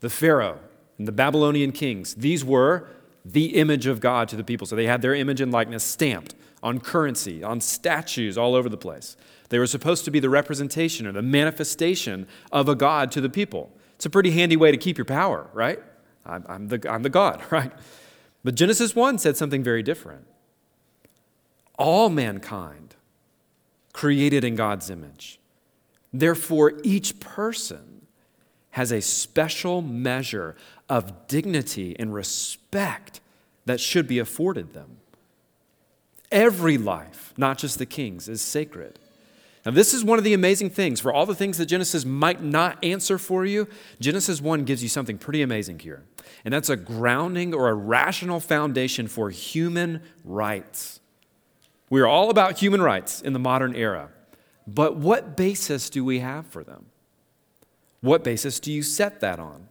The 0.00 0.10
Pharaoh 0.10 0.60
and 0.96 1.06
the 1.06 1.12
Babylonian 1.12 1.72
kings, 1.72 2.14
these 2.14 2.44
were 2.44 2.88
the 3.24 3.56
image 3.56 3.86
of 3.86 4.00
God 4.00 4.28
to 4.28 4.36
the 4.36 4.44
people. 4.44 4.66
So 4.66 4.74
they 4.74 4.86
had 4.86 5.02
their 5.02 5.14
image 5.14 5.40
and 5.40 5.52
likeness 5.52 5.84
stamped 5.84 6.34
on 6.62 6.80
currency, 6.80 7.42
on 7.42 7.60
statues 7.60 8.38
all 8.38 8.54
over 8.54 8.68
the 8.68 8.76
place. 8.76 9.16
They 9.48 9.58
were 9.58 9.66
supposed 9.66 10.04
to 10.06 10.10
be 10.10 10.20
the 10.20 10.30
representation 10.30 11.06
or 11.06 11.12
the 11.12 11.22
manifestation 11.22 12.26
of 12.50 12.68
a 12.68 12.74
God 12.74 13.10
to 13.12 13.20
the 13.20 13.30
people. 13.30 13.70
It's 13.96 14.06
a 14.06 14.10
pretty 14.10 14.30
handy 14.30 14.56
way 14.56 14.70
to 14.70 14.76
keep 14.76 14.96
your 14.96 15.04
power, 15.04 15.48
right? 15.52 15.80
I'm, 16.28 16.44
I'm, 16.48 16.68
the, 16.68 16.90
I'm 16.90 17.02
the 17.02 17.10
God, 17.10 17.42
right? 17.50 17.72
But 18.44 18.54
Genesis 18.54 18.94
1 18.94 19.18
said 19.18 19.36
something 19.36 19.62
very 19.62 19.82
different. 19.82 20.26
All 21.78 22.08
mankind 22.08 22.96
created 23.92 24.44
in 24.44 24.54
God's 24.54 24.90
image. 24.90 25.40
Therefore, 26.12 26.74
each 26.82 27.20
person 27.20 28.06
has 28.70 28.92
a 28.92 29.00
special 29.00 29.82
measure 29.82 30.56
of 30.88 31.26
dignity 31.26 31.96
and 31.98 32.14
respect 32.14 33.20
that 33.66 33.80
should 33.80 34.06
be 34.06 34.18
afforded 34.18 34.72
them. 34.72 34.98
Every 36.30 36.78
life, 36.78 37.32
not 37.36 37.58
just 37.58 37.78
the 37.78 37.86
king's, 37.86 38.28
is 38.28 38.40
sacred. 38.40 38.98
Now, 39.66 39.72
this 39.72 39.92
is 39.92 40.04
one 40.04 40.18
of 40.18 40.24
the 40.24 40.34
amazing 40.34 40.70
things. 40.70 41.00
For 41.00 41.12
all 41.12 41.26
the 41.26 41.34
things 41.34 41.58
that 41.58 41.66
Genesis 41.66 42.04
might 42.04 42.42
not 42.42 42.82
answer 42.84 43.18
for 43.18 43.44
you, 43.44 43.68
Genesis 44.00 44.40
1 44.40 44.64
gives 44.64 44.82
you 44.82 44.88
something 44.88 45.18
pretty 45.18 45.42
amazing 45.42 45.80
here. 45.80 46.04
And 46.44 46.54
that's 46.54 46.68
a 46.68 46.76
grounding 46.76 47.54
or 47.54 47.68
a 47.68 47.74
rational 47.74 48.40
foundation 48.40 49.08
for 49.08 49.30
human 49.30 50.02
rights. 50.24 51.00
We 51.90 52.00
are 52.00 52.06
all 52.06 52.30
about 52.30 52.58
human 52.58 52.82
rights 52.82 53.20
in 53.20 53.32
the 53.32 53.38
modern 53.38 53.74
era. 53.74 54.10
But 54.66 54.96
what 54.96 55.36
basis 55.36 55.88
do 55.90 56.04
we 56.04 56.20
have 56.20 56.46
for 56.46 56.62
them? 56.62 56.86
What 58.00 58.22
basis 58.22 58.60
do 58.60 58.72
you 58.72 58.82
set 58.82 59.20
that 59.20 59.40
on? 59.40 59.67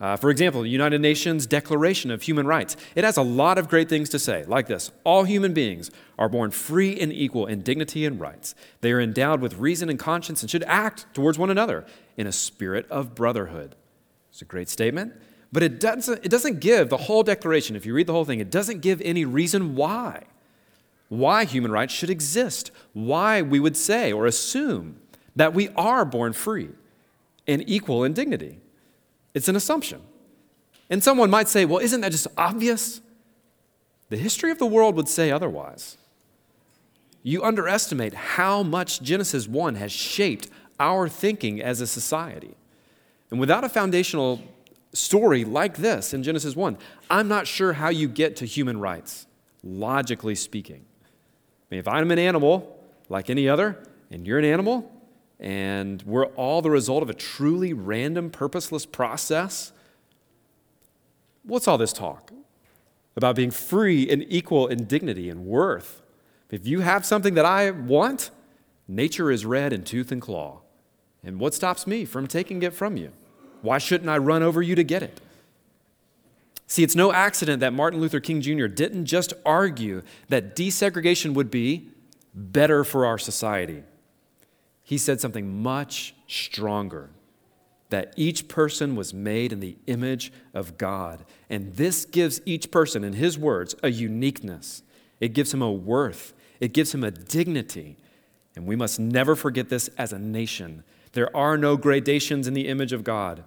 Uh, 0.00 0.16
for 0.16 0.30
example, 0.30 0.62
the 0.62 0.68
United 0.68 1.00
Nations 1.00 1.46
Declaration 1.46 2.10
of 2.10 2.22
Human 2.22 2.46
Rights. 2.46 2.76
It 2.96 3.04
has 3.04 3.16
a 3.16 3.22
lot 3.22 3.58
of 3.58 3.68
great 3.68 3.88
things 3.88 4.08
to 4.10 4.18
say, 4.18 4.44
like 4.46 4.66
this 4.66 4.90
All 5.04 5.24
human 5.24 5.54
beings 5.54 5.90
are 6.18 6.28
born 6.28 6.50
free 6.50 6.98
and 6.98 7.12
equal 7.12 7.46
in 7.46 7.62
dignity 7.62 8.04
and 8.04 8.20
rights. 8.20 8.54
They 8.80 8.92
are 8.92 9.00
endowed 9.00 9.40
with 9.40 9.58
reason 9.58 9.88
and 9.88 9.98
conscience 9.98 10.42
and 10.42 10.50
should 10.50 10.64
act 10.64 11.06
towards 11.14 11.38
one 11.38 11.50
another 11.50 11.86
in 12.16 12.26
a 12.26 12.32
spirit 12.32 12.86
of 12.90 13.14
brotherhood. 13.14 13.76
It's 14.30 14.42
a 14.42 14.46
great 14.46 14.68
statement, 14.68 15.12
but 15.52 15.62
it 15.62 15.78
doesn't, 15.78 16.24
it 16.24 16.30
doesn't 16.30 16.58
give 16.58 16.88
the 16.88 16.96
whole 16.96 17.22
declaration. 17.22 17.76
If 17.76 17.86
you 17.86 17.94
read 17.94 18.08
the 18.08 18.12
whole 18.12 18.24
thing, 18.24 18.40
it 18.40 18.50
doesn't 18.50 18.80
give 18.80 19.00
any 19.00 19.24
reason 19.24 19.76
why. 19.76 20.24
Why 21.08 21.44
human 21.44 21.70
rights 21.70 21.94
should 21.94 22.10
exist, 22.10 22.72
why 22.92 23.42
we 23.42 23.60
would 23.60 23.76
say 23.76 24.12
or 24.12 24.26
assume 24.26 25.00
that 25.36 25.54
we 25.54 25.68
are 25.76 26.04
born 26.04 26.32
free 26.32 26.70
and 27.46 27.62
equal 27.68 28.02
in 28.02 28.12
dignity. 28.12 28.58
It's 29.34 29.48
an 29.48 29.56
assumption. 29.56 30.00
And 30.88 31.02
someone 31.02 31.30
might 31.30 31.48
say, 31.48 31.64
well, 31.64 31.78
isn't 31.78 32.00
that 32.02 32.12
just 32.12 32.28
obvious? 32.38 33.00
The 34.10 34.16
history 34.16 34.50
of 34.50 34.58
the 34.58 34.66
world 34.66 34.94
would 34.96 35.08
say 35.08 35.30
otherwise. 35.30 35.96
You 37.22 37.42
underestimate 37.42 38.14
how 38.14 38.62
much 38.62 39.02
Genesis 39.02 39.48
1 39.48 39.76
has 39.76 39.90
shaped 39.90 40.48
our 40.78 41.08
thinking 41.08 41.60
as 41.60 41.80
a 41.80 41.86
society. 41.86 42.54
And 43.30 43.40
without 43.40 43.64
a 43.64 43.68
foundational 43.68 44.42
story 44.92 45.44
like 45.44 45.78
this 45.78 46.14
in 46.14 46.22
Genesis 46.22 46.54
1, 46.54 46.76
I'm 47.10 47.26
not 47.26 47.46
sure 47.46 47.72
how 47.72 47.88
you 47.88 48.08
get 48.08 48.36
to 48.36 48.44
human 48.44 48.78
rights, 48.78 49.26
logically 49.62 50.34
speaking. 50.34 50.84
I 51.02 51.66
mean, 51.70 51.80
if 51.80 51.88
I'm 51.88 52.10
an 52.10 52.18
animal 52.18 52.78
like 53.08 53.30
any 53.30 53.48
other, 53.48 53.82
and 54.10 54.26
you're 54.26 54.38
an 54.38 54.44
animal, 54.44 54.90
and 55.40 56.02
we're 56.02 56.26
all 56.26 56.62
the 56.62 56.70
result 56.70 57.02
of 57.02 57.10
a 57.10 57.14
truly 57.14 57.72
random, 57.72 58.30
purposeless 58.30 58.86
process. 58.86 59.72
What's 61.42 61.68
all 61.68 61.78
this 61.78 61.92
talk 61.92 62.32
about 63.16 63.36
being 63.36 63.50
free 63.50 64.08
and 64.08 64.24
equal 64.28 64.66
in 64.66 64.84
dignity 64.84 65.28
and 65.28 65.44
worth? 65.44 66.02
If 66.50 66.66
you 66.66 66.80
have 66.80 67.04
something 67.04 67.34
that 67.34 67.44
I 67.44 67.70
want, 67.70 68.30
nature 68.86 69.30
is 69.30 69.44
red 69.44 69.72
in 69.72 69.82
tooth 69.82 70.12
and 70.12 70.22
claw. 70.22 70.60
And 71.22 71.40
what 71.40 71.54
stops 71.54 71.86
me 71.86 72.04
from 72.04 72.26
taking 72.26 72.62
it 72.62 72.74
from 72.74 72.96
you? 72.96 73.12
Why 73.62 73.78
shouldn't 73.78 74.10
I 74.10 74.18
run 74.18 74.42
over 74.42 74.62
you 74.62 74.74
to 74.74 74.84
get 74.84 75.02
it? 75.02 75.20
See, 76.66 76.82
it's 76.82 76.96
no 76.96 77.12
accident 77.12 77.60
that 77.60 77.72
Martin 77.72 78.00
Luther 78.00 78.20
King 78.20 78.40
Jr. 78.40 78.66
didn't 78.66 79.06
just 79.06 79.32
argue 79.44 80.02
that 80.28 80.56
desegregation 80.56 81.34
would 81.34 81.50
be 81.50 81.88
better 82.34 82.84
for 82.84 83.06
our 83.06 83.18
society 83.18 83.82
he 84.84 84.98
said 84.98 85.20
something 85.20 85.62
much 85.62 86.14
stronger 86.28 87.10
that 87.90 88.12
each 88.16 88.48
person 88.48 88.96
was 88.96 89.14
made 89.14 89.52
in 89.52 89.60
the 89.60 89.76
image 89.86 90.32
of 90.52 90.76
God. 90.78 91.24
And 91.48 91.74
this 91.74 92.04
gives 92.04 92.40
each 92.44 92.70
person, 92.70 93.04
in 93.04 93.14
his 93.14 93.38
words, 93.38 93.74
a 93.82 93.90
uniqueness. 93.90 94.82
It 95.20 95.32
gives 95.32 95.54
him 95.54 95.62
a 95.62 95.72
worth, 95.72 96.34
it 96.60 96.72
gives 96.72 96.94
him 96.94 97.04
a 97.04 97.10
dignity. 97.10 97.96
And 98.56 98.66
we 98.66 98.76
must 98.76 99.00
never 99.00 99.34
forget 99.34 99.68
this 99.68 99.88
as 99.98 100.12
a 100.12 100.18
nation. 100.18 100.84
There 101.12 101.34
are 101.36 101.56
no 101.56 101.76
gradations 101.76 102.46
in 102.46 102.54
the 102.54 102.68
image 102.68 102.92
of 102.92 103.04
God. 103.04 103.44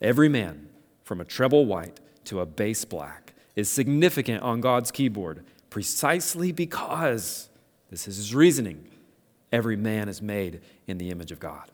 Every 0.00 0.28
man, 0.28 0.68
from 1.02 1.20
a 1.20 1.24
treble 1.24 1.66
white 1.66 2.00
to 2.24 2.40
a 2.40 2.46
bass 2.46 2.84
black, 2.84 3.34
is 3.56 3.68
significant 3.68 4.42
on 4.42 4.60
God's 4.60 4.90
keyboard 4.90 5.44
precisely 5.68 6.52
because, 6.52 7.48
this 7.90 8.08
is 8.08 8.16
his 8.16 8.34
reasoning, 8.34 8.88
every 9.52 9.76
man 9.76 10.08
is 10.08 10.22
made 10.22 10.60
in 10.86 10.98
the 10.98 11.10
image 11.10 11.32
of 11.32 11.40
God. 11.40 11.70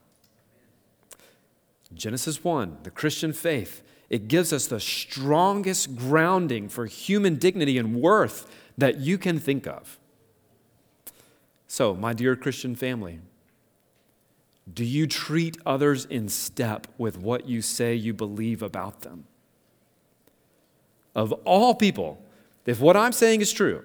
Genesis 1.94 2.42
1, 2.42 2.78
the 2.82 2.90
Christian 2.90 3.32
faith, 3.32 3.82
it 4.10 4.28
gives 4.28 4.52
us 4.52 4.66
the 4.66 4.80
strongest 4.80 5.96
grounding 5.96 6.68
for 6.68 6.86
human 6.86 7.36
dignity 7.36 7.78
and 7.78 8.00
worth 8.00 8.52
that 8.78 9.00
you 9.00 9.18
can 9.18 9.38
think 9.38 9.66
of. 9.66 9.98
So, 11.68 11.94
my 11.94 12.12
dear 12.12 12.36
Christian 12.36 12.76
family, 12.76 13.20
do 14.72 14.84
you 14.84 15.06
treat 15.06 15.58
others 15.64 16.04
in 16.04 16.28
step 16.28 16.86
with 16.98 17.18
what 17.18 17.48
you 17.48 17.62
say 17.62 17.94
you 17.94 18.12
believe 18.12 18.62
about 18.62 19.02
them? 19.02 19.24
Of 21.14 21.32
all 21.44 21.74
people, 21.74 22.22
if 22.66 22.80
what 22.80 22.96
I'm 22.96 23.12
saying 23.12 23.40
is 23.40 23.52
true, 23.52 23.84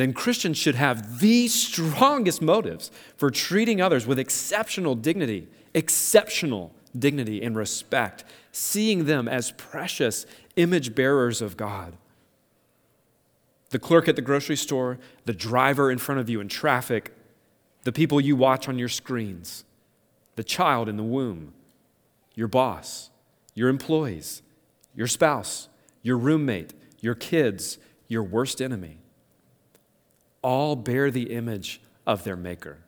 then 0.00 0.12
Christians 0.12 0.56
should 0.56 0.76
have 0.76 1.20
the 1.20 1.48
strongest 1.48 2.40
motives 2.40 2.90
for 3.16 3.30
treating 3.30 3.80
others 3.80 4.06
with 4.06 4.18
exceptional 4.18 4.94
dignity, 4.94 5.48
exceptional 5.74 6.72
dignity 6.98 7.42
and 7.42 7.56
respect, 7.56 8.24
seeing 8.52 9.04
them 9.04 9.28
as 9.28 9.52
precious 9.52 10.26
image 10.56 10.94
bearers 10.94 11.42
of 11.42 11.56
God. 11.56 11.96
The 13.70 13.78
clerk 13.78 14.08
at 14.08 14.16
the 14.16 14.22
grocery 14.22 14.56
store, 14.56 14.98
the 15.26 15.34
driver 15.34 15.90
in 15.90 15.98
front 15.98 16.20
of 16.20 16.30
you 16.30 16.40
in 16.40 16.48
traffic, 16.48 17.14
the 17.84 17.92
people 17.92 18.20
you 18.20 18.36
watch 18.36 18.68
on 18.68 18.78
your 18.78 18.88
screens, 18.88 19.64
the 20.36 20.44
child 20.44 20.88
in 20.88 20.96
the 20.96 21.02
womb, 21.02 21.52
your 22.34 22.48
boss, 22.48 23.10
your 23.54 23.68
employees, 23.68 24.42
your 24.94 25.06
spouse, 25.06 25.68
your 26.02 26.16
roommate, 26.16 26.72
your 27.00 27.14
kids, 27.14 27.78
your 28.08 28.22
worst 28.22 28.62
enemy 28.62 28.99
all 30.42 30.76
bear 30.76 31.10
the 31.10 31.32
image 31.32 31.80
of 32.06 32.24
their 32.24 32.36
maker. 32.36 32.78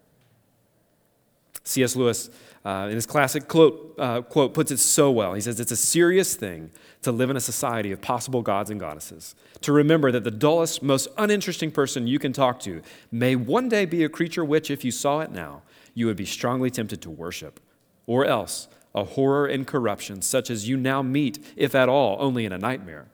C.S. 1.64 1.94
Lewis, 1.94 2.30
uh, 2.64 2.88
in 2.88 2.94
his 2.94 3.06
classic 3.06 3.48
quote, 3.48 3.94
uh, 3.98 4.22
quote, 4.22 4.52
puts 4.54 4.70
it 4.70 4.78
so 4.78 5.10
well. 5.10 5.34
He 5.34 5.40
says, 5.40 5.60
It's 5.60 5.70
a 5.70 5.76
serious 5.76 6.34
thing 6.34 6.70
to 7.02 7.12
live 7.12 7.30
in 7.30 7.36
a 7.36 7.40
society 7.40 7.92
of 7.92 8.00
possible 8.00 8.42
gods 8.42 8.70
and 8.70 8.80
goddesses, 8.80 9.34
to 9.60 9.72
remember 9.72 10.10
that 10.12 10.24
the 10.24 10.30
dullest, 10.30 10.82
most 10.82 11.08
uninteresting 11.18 11.70
person 11.70 12.06
you 12.06 12.18
can 12.18 12.32
talk 12.32 12.60
to 12.60 12.82
may 13.10 13.36
one 13.36 13.68
day 13.68 13.84
be 13.84 14.04
a 14.04 14.08
creature 14.08 14.44
which, 14.44 14.70
if 14.70 14.84
you 14.84 14.90
saw 14.90 15.20
it 15.20 15.30
now, 15.30 15.62
you 15.94 16.06
would 16.06 16.16
be 16.16 16.24
strongly 16.24 16.70
tempted 16.70 17.00
to 17.02 17.10
worship, 17.10 17.60
or 18.06 18.24
else 18.24 18.68
a 18.94 19.04
horror 19.04 19.46
and 19.46 19.66
corruption 19.66 20.20
such 20.20 20.50
as 20.50 20.68
you 20.68 20.76
now 20.76 21.02
meet, 21.02 21.38
if 21.56 21.74
at 21.74 21.88
all, 21.88 22.16
only 22.20 22.44
in 22.44 22.52
a 22.52 22.58
nightmare. 22.58 23.06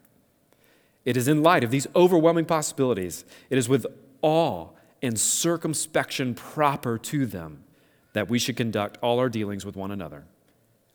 It 1.05 1.17
is 1.17 1.29
in 1.29 1.43
light 1.43 1.65
of 1.65 1.71
these 1.71 1.87
overwhelming 1.95 2.45
possibilities, 2.45 3.25
it 3.51 3.59
is 3.59 3.69
with 3.69 3.87
awe 4.23 4.69
and 5.03 5.19
circumspection 5.19 6.35
proper 6.35 6.99
to 6.99 7.27
them 7.27 7.65
that 8.13 8.29
we 8.29 8.39
should 8.39 8.57
conduct 8.57 8.99
all 9.03 9.19
our 9.19 9.29
dealings 9.29 9.65
with 9.65 9.77
one 9.77 9.91
another. 9.91 10.25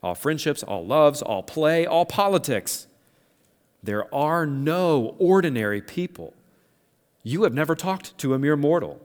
All 0.01 0.15
friendships, 0.15 0.63
all 0.63 0.85
loves, 0.85 1.21
all 1.21 1.43
play, 1.43 1.85
all 1.85 2.05
politics. 2.05 2.87
There 3.81 4.13
are 4.13 4.45
no 4.45 5.15
ordinary 5.19 5.81
people. 5.81 6.33
You 7.23 7.43
have 7.43 7.53
never 7.53 7.75
talked 7.75 8.17
to 8.17 8.33
a 8.33 8.39
mere 8.39 8.57
mortal 8.57 9.01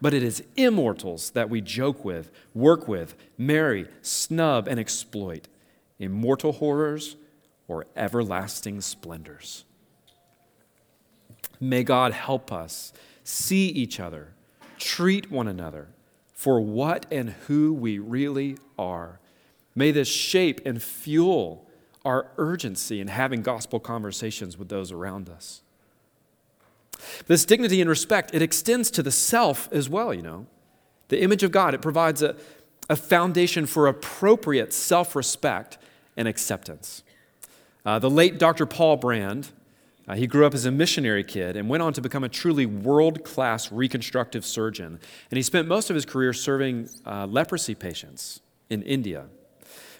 but 0.00 0.14
it 0.14 0.22
is 0.22 0.44
immortals 0.56 1.30
that 1.30 1.50
we 1.50 1.60
joke 1.60 2.04
with, 2.04 2.30
work 2.54 2.86
with, 2.86 3.14
marry, 3.36 3.88
snub, 4.02 4.68
and 4.68 4.78
exploit. 4.78 5.48
Immortal 5.98 6.52
horrors 6.52 7.16
or 7.66 7.86
everlasting 7.96 8.80
splendors. 8.80 9.64
May 11.60 11.82
God 11.82 12.12
help 12.12 12.52
us 12.52 12.92
see 13.28 13.66
each 13.68 14.00
other, 14.00 14.32
treat 14.78 15.30
one 15.30 15.46
another 15.46 15.88
for 16.32 16.60
what 16.60 17.04
and 17.10 17.30
who 17.46 17.74
we 17.74 17.98
really 17.98 18.56
are. 18.78 19.20
May 19.74 19.90
this 19.90 20.08
shape 20.08 20.62
and 20.64 20.82
fuel 20.82 21.66
our 22.06 22.30
urgency 22.38 23.00
in 23.00 23.08
having 23.08 23.42
gospel 23.42 23.80
conversations 23.80 24.56
with 24.56 24.70
those 24.70 24.90
around 24.90 25.28
us. 25.28 25.60
This 27.26 27.44
dignity 27.44 27.82
and 27.82 27.90
respect, 27.90 28.34
it 28.34 28.40
extends 28.40 28.90
to 28.92 29.02
the 29.02 29.12
self 29.12 29.68
as 29.72 29.90
well, 29.90 30.14
you 30.14 30.22
know. 30.22 30.46
The 31.08 31.22
image 31.22 31.42
of 31.42 31.52
God, 31.52 31.74
it 31.74 31.82
provides 31.82 32.22
a, 32.22 32.34
a 32.88 32.96
foundation 32.96 33.66
for 33.66 33.86
appropriate 33.86 34.72
self 34.72 35.14
respect 35.14 35.76
and 36.16 36.26
acceptance. 36.26 37.02
Uh, 37.84 37.98
the 37.98 38.10
late 38.10 38.38
Dr. 38.38 38.64
Paul 38.64 38.96
Brand, 38.96 39.50
uh, 40.08 40.14
he 40.14 40.26
grew 40.26 40.46
up 40.46 40.54
as 40.54 40.64
a 40.64 40.70
missionary 40.70 41.22
kid 41.22 41.56
and 41.56 41.68
went 41.68 41.82
on 41.82 41.92
to 41.92 42.00
become 42.00 42.24
a 42.24 42.28
truly 42.28 42.64
world 42.64 43.24
class 43.24 43.70
reconstructive 43.70 44.44
surgeon. 44.44 44.98
And 45.30 45.36
he 45.36 45.42
spent 45.42 45.68
most 45.68 45.90
of 45.90 45.94
his 45.94 46.06
career 46.06 46.32
serving 46.32 46.88
uh, 47.06 47.26
leprosy 47.26 47.74
patients 47.74 48.40
in 48.70 48.82
India. 48.82 49.26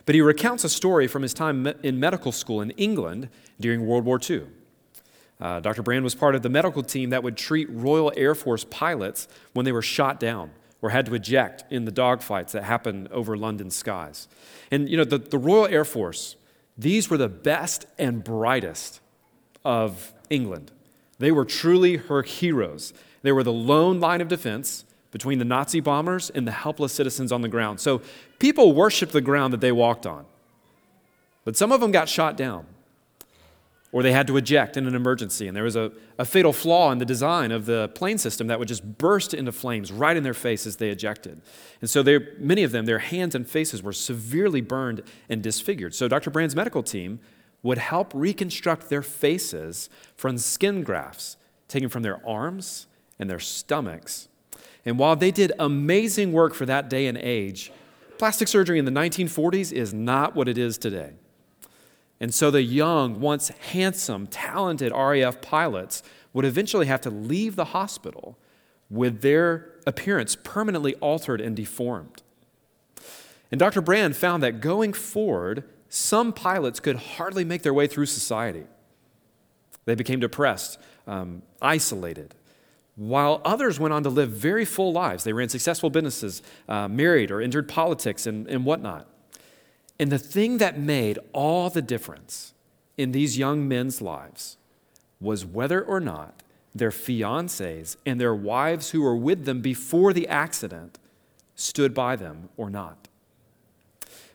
But 0.06 0.14
he 0.14 0.22
recounts 0.22 0.64
a 0.64 0.70
story 0.70 1.06
from 1.06 1.20
his 1.20 1.34
time 1.34 1.66
in 1.82 2.00
medical 2.00 2.32
school 2.32 2.62
in 2.62 2.70
England 2.72 3.28
during 3.60 3.86
World 3.86 4.06
War 4.06 4.18
II. 4.18 4.44
Uh, 5.38 5.60
Dr. 5.60 5.82
Brand 5.82 6.02
was 6.02 6.14
part 6.14 6.34
of 6.34 6.42
the 6.42 6.48
medical 6.48 6.82
team 6.82 7.10
that 7.10 7.22
would 7.22 7.36
treat 7.36 7.68
Royal 7.70 8.10
Air 8.16 8.34
Force 8.34 8.64
pilots 8.64 9.28
when 9.52 9.66
they 9.66 9.72
were 9.72 9.82
shot 9.82 10.18
down 10.18 10.50
or 10.80 10.90
had 10.90 11.04
to 11.06 11.14
eject 11.14 11.64
in 11.70 11.84
the 11.84 11.92
dogfights 11.92 12.52
that 12.52 12.64
happened 12.64 13.08
over 13.08 13.36
London 13.36 13.70
skies. 13.70 14.26
And, 14.70 14.88
you 14.88 14.96
know, 14.96 15.04
the, 15.04 15.18
the 15.18 15.38
Royal 15.38 15.66
Air 15.66 15.84
Force, 15.84 16.36
these 16.78 17.10
were 17.10 17.18
the 17.18 17.28
best 17.28 17.84
and 17.98 18.24
brightest 18.24 19.00
of 19.64 20.12
England. 20.30 20.70
They 21.18 21.32
were 21.32 21.44
truly 21.44 21.96
her 21.96 22.22
heroes. 22.22 22.92
They 23.22 23.32
were 23.32 23.42
the 23.42 23.52
lone 23.52 24.00
line 24.00 24.20
of 24.20 24.28
defense 24.28 24.84
between 25.10 25.38
the 25.38 25.44
Nazi 25.44 25.80
bombers 25.80 26.30
and 26.30 26.46
the 26.46 26.52
helpless 26.52 26.92
citizens 26.92 27.32
on 27.32 27.40
the 27.40 27.48
ground. 27.48 27.80
So 27.80 28.02
people 28.38 28.72
worshiped 28.72 29.12
the 29.12 29.20
ground 29.20 29.52
that 29.52 29.60
they 29.60 29.72
walked 29.72 30.06
on. 30.06 30.26
But 31.44 31.56
some 31.56 31.72
of 31.72 31.80
them 31.80 31.90
got 31.90 32.08
shot 32.08 32.36
down 32.36 32.66
or 33.90 34.02
they 34.02 34.12
had 34.12 34.26
to 34.26 34.36
eject 34.36 34.76
in 34.76 34.86
an 34.86 34.94
emergency. 34.94 35.48
And 35.48 35.56
there 35.56 35.64
was 35.64 35.76
a, 35.76 35.90
a 36.18 36.24
fatal 36.24 36.52
flaw 36.52 36.92
in 36.92 36.98
the 36.98 37.06
design 37.06 37.50
of 37.50 37.64
the 37.64 37.88
plane 37.94 38.18
system 38.18 38.46
that 38.48 38.58
would 38.58 38.68
just 38.68 38.98
burst 38.98 39.32
into 39.32 39.50
flames 39.50 39.90
right 39.90 40.16
in 40.16 40.22
their 40.22 40.34
face 40.34 40.66
as 40.66 40.76
they 40.76 40.90
ejected. 40.90 41.40
And 41.80 41.88
so 41.88 42.02
they, 42.02 42.18
many 42.38 42.64
of 42.64 42.72
them, 42.72 42.84
their 42.84 42.98
hands 42.98 43.34
and 43.34 43.48
faces 43.48 43.82
were 43.82 43.94
severely 43.94 44.60
burned 44.60 45.02
and 45.30 45.42
disfigured. 45.42 45.94
So 45.94 46.06
Dr. 46.06 46.30
Brand's 46.30 46.54
medical 46.54 46.82
team 46.82 47.18
would 47.62 47.78
help 47.78 48.12
reconstruct 48.14 48.88
their 48.88 49.02
faces 49.02 49.90
from 50.16 50.38
skin 50.38 50.82
grafts 50.82 51.36
taken 51.66 51.88
from 51.88 52.02
their 52.02 52.26
arms 52.26 52.86
and 53.18 53.28
their 53.28 53.40
stomachs. 53.40 54.28
And 54.84 54.98
while 54.98 55.16
they 55.16 55.30
did 55.30 55.52
amazing 55.58 56.32
work 56.32 56.54
for 56.54 56.66
that 56.66 56.88
day 56.88 57.06
and 57.06 57.18
age, 57.18 57.70
plastic 58.16 58.48
surgery 58.48 58.78
in 58.78 58.84
the 58.84 58.90
1940s 58.90 59.72
is 59.72 59.92
not 59.92 60.34
what 60.34 60.48
it 60.48 60.56
is 60.56 60.78
today. 60.78 61.12
And 62.20 62.34
so 62.34 62.50
the 62.50 62.62
young, 62.62 63.20
once 63.20 63.48
handsome, 63.48 64.26
talented 64.26 64.92
RAF 64.92 65.40
pilots 65.40 66.02
would 66.32 66.44
eventually 66.44 66.86
have 66.86 67.00
to 67.02 67.10
leave 67.10 67.56
the 67.56 67.66
hospital 67.66 68.38
with 68.90 69.20
their 69.20 69.72
appearance 69.86 70.36
permanently 70.36 70.94
altered 70.96 71.40
and 71.40 71.54
deformed. 71.54 72.22
And 73.50 73.58
Dr. 73.58 73.80
Brand 73.80 74.16
found 74.16 74.42
that 74.42 74.60
going 74.60 74.92
forward, 74.92 75.64
some 75.88 76.32
pilots 76.32 76.80
could 76.80 76.96
hardly 76.96 77.44
make 77.44 77.62
their 77.62 77.74
way 77.74 77.86
through 77.86 78.06
society. 78.06 78.64
They 79.84 79.94
became 79.94 80.20
depressed, 80.20 80.78
um, 81.06 81.42
isolated, 81.62 82.34
while 82.96 83.40
others 83.44 83.80
went 83.80 83.94
on 83.94 84.02
to 84.02 84.10
live 84.10 84.30
very 84.30 84.64
full 84.64 84.92
lives. 84.92 85.24
They 85.24 85.32
ran 85.32 85.48
successful 85.48 85.88
businesses, 85.88 86.42
uh, 86.68 86.88
married, 86.88 87.30
or 87.30 87.40
entered 87.40 87.68
politics 87.68 88.26
and, 88.26 88.46
and 88.48 88.64
whatnot. 88.64 89.08
And 89.98 90.12
the 90.12 90.18
thing 90.18 90.58
that 90.58 90.78
made 90.78 91.18
all 91.32 91.70
the 91.70 91.82
difference 91.82 92.52
in 92.96 93.12
these 93.12 93.38
young 93.38 93.66
men's 93.66 94.02
lives 94.02 94.56
was 95.20 95.44
whether 95.44 95.82
or 95.82 96.00
not 96.00 96.42
their 96.74 96.90
fiancés 96.90 97.96
and 98.04 98.20
their 98.20 98.34
wives 98.34 98.90
who 98.90 99.02
were 99.02 99.16
with 99.16 99.44
them 99.44 99.60
before 99.60 100.12
the 100.12 100.28
accident 100.28 100.98
stood 101.54 101.94
by 101.94 102.14
them 102.14 102.48
or 102.56 102.70
not. 102.70 103.07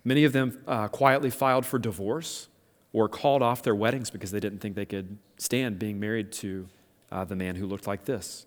Many 0.04 0.24
of 0.24 0.34
them 0.34 0.62
uh, 0.68 0.88
quietly 0.90 1.30
filed 1.30 1.66
for 1.66 1.80
divorce 1.80 2.50
or 2.92 3.08
called 3.08 3.42
off 3.42 3.64
their 3.64 3.76
weddings 3.76 4.10
because 4.10 4.32
they 4.32 4.40
didn't 4.40 4.60
think 4.60 4.76
they 4.76 4.86
could 4.86 5.18
stand 5.38 5.80
being 5.80 6.00
married 6.00 6.32
to 6.32 6.68
uh, 7.12 7.24
the 7.24 7.36
man 7.36 7.56
who 7.56 7.66
looked 7.66 7.88
like 7.88 8.06
this. 8.06 8.46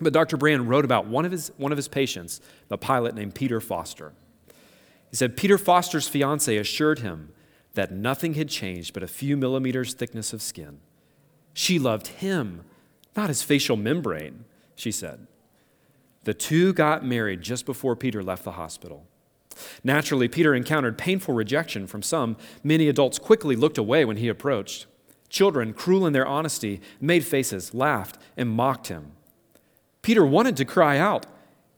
But 0.00 0.12
Dr. 0.12 0.36
Brand 0.36 0.68
wrote 0.68 0.84
about 0.84 1.06
one 1.06 1.24
of 1.24 1.32
his, 1.32 1.52
one 1.56 1.72
of 1.72 1.78
his 1.78 1.88
patients, 1.88 2.40
the 2.68 2.78
pilot 2.78 3.14
named 3.14 3.34
Peter 3.34 3.60
Foster. 3.60 4.12
He 5.10 5.16
said 5.16 5.36
Peter 5.36 5.56
Foster's 5.56 6.08
fiance 6.08 6.56
assured 6.56 6.98
him 6.98 7.32
that 7.74 7.92
nothing 7.92 8.34
had 8.34 8.48
changed 8.48 8.94
but 8.94 9.02
a 9.02 9.08
few 9.08 9.36
millimeters 9.36 9.94
thickness 9.94 10.32
of 10.32 10.42
skin. 10.42 10.80
She 11.52 11.78
loved 11.78 12.08
him, 12.08 12.64
not 13.16 13.28
his 13.28 13.42
facial 13.42 13.76
membrane, 13.76 14.44
she 14.74 14.90
said. 14.90 15.26
The 16.24 16.34
two 16.34 16.72
got 16.72 17.04
married 17.04 17.42
just 17.42 17.64
before 17.64 17.94
Peter 17.94 18.22
left 18.22 18.44
the 18.44 18.52
hospital. 18.52 19.06
Naturally, 19.82 20.28
Peter 20.28 20.54
encountered 20.54 20.98
painful 20.98 21.34
rejection 21.34 21.86
from 21.86 22.02
some. 22.02 22.36
Many 22.62 22.88
adults 22.88 23.18
quickly 23.18 23.56
looked 23.56 23.78
away 23.78 24.04
when 24.04 24.16
he 24.16 24.28
approached. 24.28 24.86
Children, 25.28 25.72
cruel 25.72 26.06
in 26.06 26.12
their 26.12 26.26
honesty, 26.26 26.80
made 27.00 27.24
faces, 27.24 27.74
laughed, 27.74 28.18
and 28.36 28.48
mocked 28.48 28.88
him. 28.88 29.12
Peter 30.02 30.24
wanted 30.24 30.56
to 30.58 30.64
cry 30.64 30.98
out, 30.98 31.26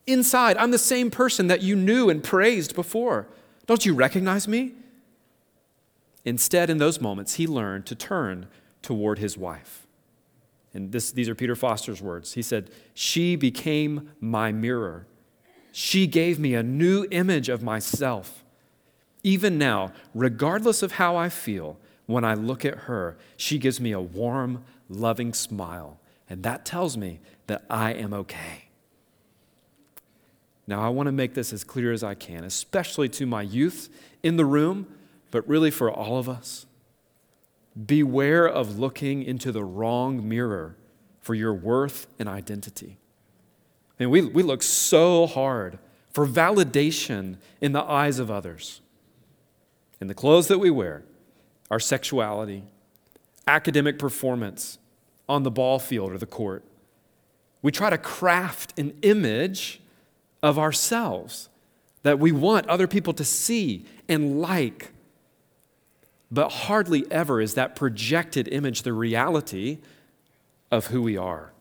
Inside, 0.05 0.57
I'm 0.57 0.71
the 0.71 0.77
same 0.77 1.11
person 1.11 1.47
that 1.47 1.61
you 1.61 1.75
knew 1.75 2.09
and 2.09 2.23
praised 2.23 2.75
before. 2.75 3.27
Don't 3.65 3.85
you 3.85 3.93
recognize 3.93 4.47
me? 4.47 4.73
Instead, 6.23 6.69
in 6.69 6.77
those 6.77 7.01
moments, 7.01 7.35
he 7.35 7.47
learned 7.47 7.85
to 7.87 7.95
turn 7.95 8.47
toward 8.81 9.19
his 9.19 9.37
wife. 9.37 9.87
And 10.73 10.91
this, 10.91 11.11
these 11.11 11.27
are 11.27 11.35
Peter 11.35 11.55
Foster's 11.55 12.01
words. 12.01 12.33
He 12.33 12.41
said, 12.41 12.69
She 12.93 13.35
became 13.35 14.11
my 14.21 14.51
mirror. 14.51 15.07
She 15.79 16.07
gave 16.07 16.39
me 16.39 16.55
a 16.55 16.63
new 16.63 17.05
image 17.11 17.49
of 17.49 17.61
myself. 17.61 18.43
Even 19.21 19.59
now, 19.59 19.91
regardless 20.15 20.81
of 20.81 20.93
how 20.93 21.15
I 21.15 21.29
feel, 21.29 21.77
when 22.07 22.25
I 22.25 22.33
look 22.33 22.65
at 22.65 22.85
her, 22.89 23.15
she 23.35 23.59
gives 23.59 23.79
me 23.79 23.91
a 23.91 24.01
warm, 24.01 24.63
loving 24.89 25.35
smile. 25.35 25.99
And 26.27 26.41
that 26.41 26.65
tells 26.65 26.97
me 26.97 27.19
that 27.45 27.63
I 27.69 27.93
am 27.93 28.11
okay. 28.11 28.69
Now, 30.65 30.81
I 30.81 30.89
want 30.89 31.05
to 31.09 31.11
make 31.11 31.35
this 31.35 31.53
as 31.53 31.63
clear 31.63 31.93
as 31.93 32.03
I 32.03 32.15
can, 32.15 32.43
especially 32.43 33.09
to 33.09 33.27
my 33.27 33.43
youth 33.43 33.87
in 34.23 34.35
the 34.35 34.45
room, 34.45 34.87
but 35.29 35.47
really 35.47 35.69
for 35.69 35.91
all 35.91 36.17
of 36.17 36.27
us. 36.27 36.65
Beware 37.85 38.47
of 38.47 38.79
looking 38.79 39.21
into 39.21 39.51
the 39.51 39.63
wrong 39.63 40.27
mirror 40.27 40.75
for 41.21 41.35
your 41.35 41.53
worth 41.53 42.07
and 42.17 42.27
identity. 42.27 42.97
And 43.99 44.11
we, 44.11 44.21
we 44.21 44.43
look 44.43 44.63
so 44.63 45.25
hard 45.25 45.79
for 46.11 46.25
validation 46.25 47.37
in 47.61 47.71
the 47.71 47.83
eyes 47.83 48.19
of 48.19 48.29
others. 48.29 48.81
In 49.99 50.07
the 50.07 50.13
clothes 50.13 50.47
that 50.47 50.59
we 50.59 50.69
wear, 50.69 51.03
our 51.71 51.79
sexuality, 51.79 52.63
academic 53.47 53.97
performance 53.97 54.77
on 55.27 55.43
the 55.43 55.51
ball 55.51 55.79
field 55.79 56.11
or 56.11 56.17
the 56.17 56.25
court. 56.25 56.63
We 57.61 57.71
try 57.71 57.89
to 57.89 57.97
craft 57.97 58.77
an 58.77 58.97
image 59.01 59.81
of 60.43 60.59
ourselves 60.59 61.49
that 62.03 62.19
we 62.19 62.31
want 62.31 62.67
other 62.67 62.87
people 62.87 63.13
to 63.13 63.25
see 63.25 63.85
and 64.07 64.39
like. 64.39 64.91
But 66.31 66.49
hardly 66.49 67.09
ever 67.11 67.41
is 67.41 67.55
that 67.55 67.75
projected 67.75 68.47
image 68.47 68.83
the 68.83 68.93
reality 68.93 69.79
of 70.71 70.87
who 70.87 71.01
we 71.01 71.17
are. 71.17 71.51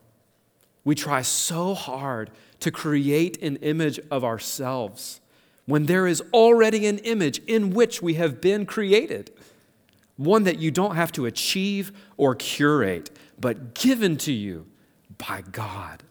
We 0.87 0.95
try 0.95 1.23
so 1.23 1.75
hard 1.75 2.31
to 2.61 2.71
create 2.71 3.43
an 3.43 3.57
image 3.57 3.99
of 4.09 4.23
ourselves 4.23 5.21
when 5.67 5.87
there 5.87 6.07
is 6.07 6.23
already 6.33 6.87
an 6.87 6.99
image 6.99 7.41
in 7.49 7.71
which 7.71 8.01
we 8.01 8.15
have 8.15 8.41
been 8.41 8.65
created? 8.65 9.33
One 10.17 10.45
that 10.45 10.61
you 10.61 10.71
don't 10.71 10.95
have 10.95 11.11
to 11.13 11.27
achieve 11.27 11.91
or 12.17 12.37
curate, 12.37 13.11
but 13.39 13.75
given 13.75 14.17
to 14.19 14.33
you 14.33 14.65
by 15.19 15.43
God. 15.51 16.05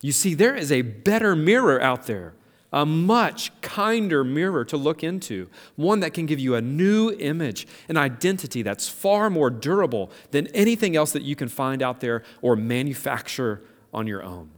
You 0.00 0.12
see, 0.12 0.32
there 0.32 0.54
is 0.54 0.72
a 0.72 0.80
better 0.80 1.36
mirror 1.36 1.78
out 1.78 2.06
there, 2.06 2.32
a 2.72 2.86
much 2.86 3.52
kinder 3.60 4.24
mirror 4.24 4.64
to 4.64 4.78
look 4.78 5.04
into, 5.04 5.50
one 5.76 6.00
that 6.00 6.14
can 6.14 6.24
give 6.24 6.40
you 6.40 6.54
a 6.54 6.62
new 6.62 7.10
image, 7.18 7.66
an 7.90 7.98
identity 7.98 8.62
that's 8.62 8.88
far 8.88 9.28
more 9.28 9.50
durable 9.50 10.10
than 10.30 10.46
anything 10.48 10.96
else 10.96 11.12
that 11.12 11.22
you 11.22 11.36
can 11.36 11.48
find 11.48 11.82
out 11.82 12.00
there 12.00 12.22
or 12.40 12.56
manufacture 12.56 13.60
on 13.94 14.06
your 14.06 14.22
own. 14.22 14.50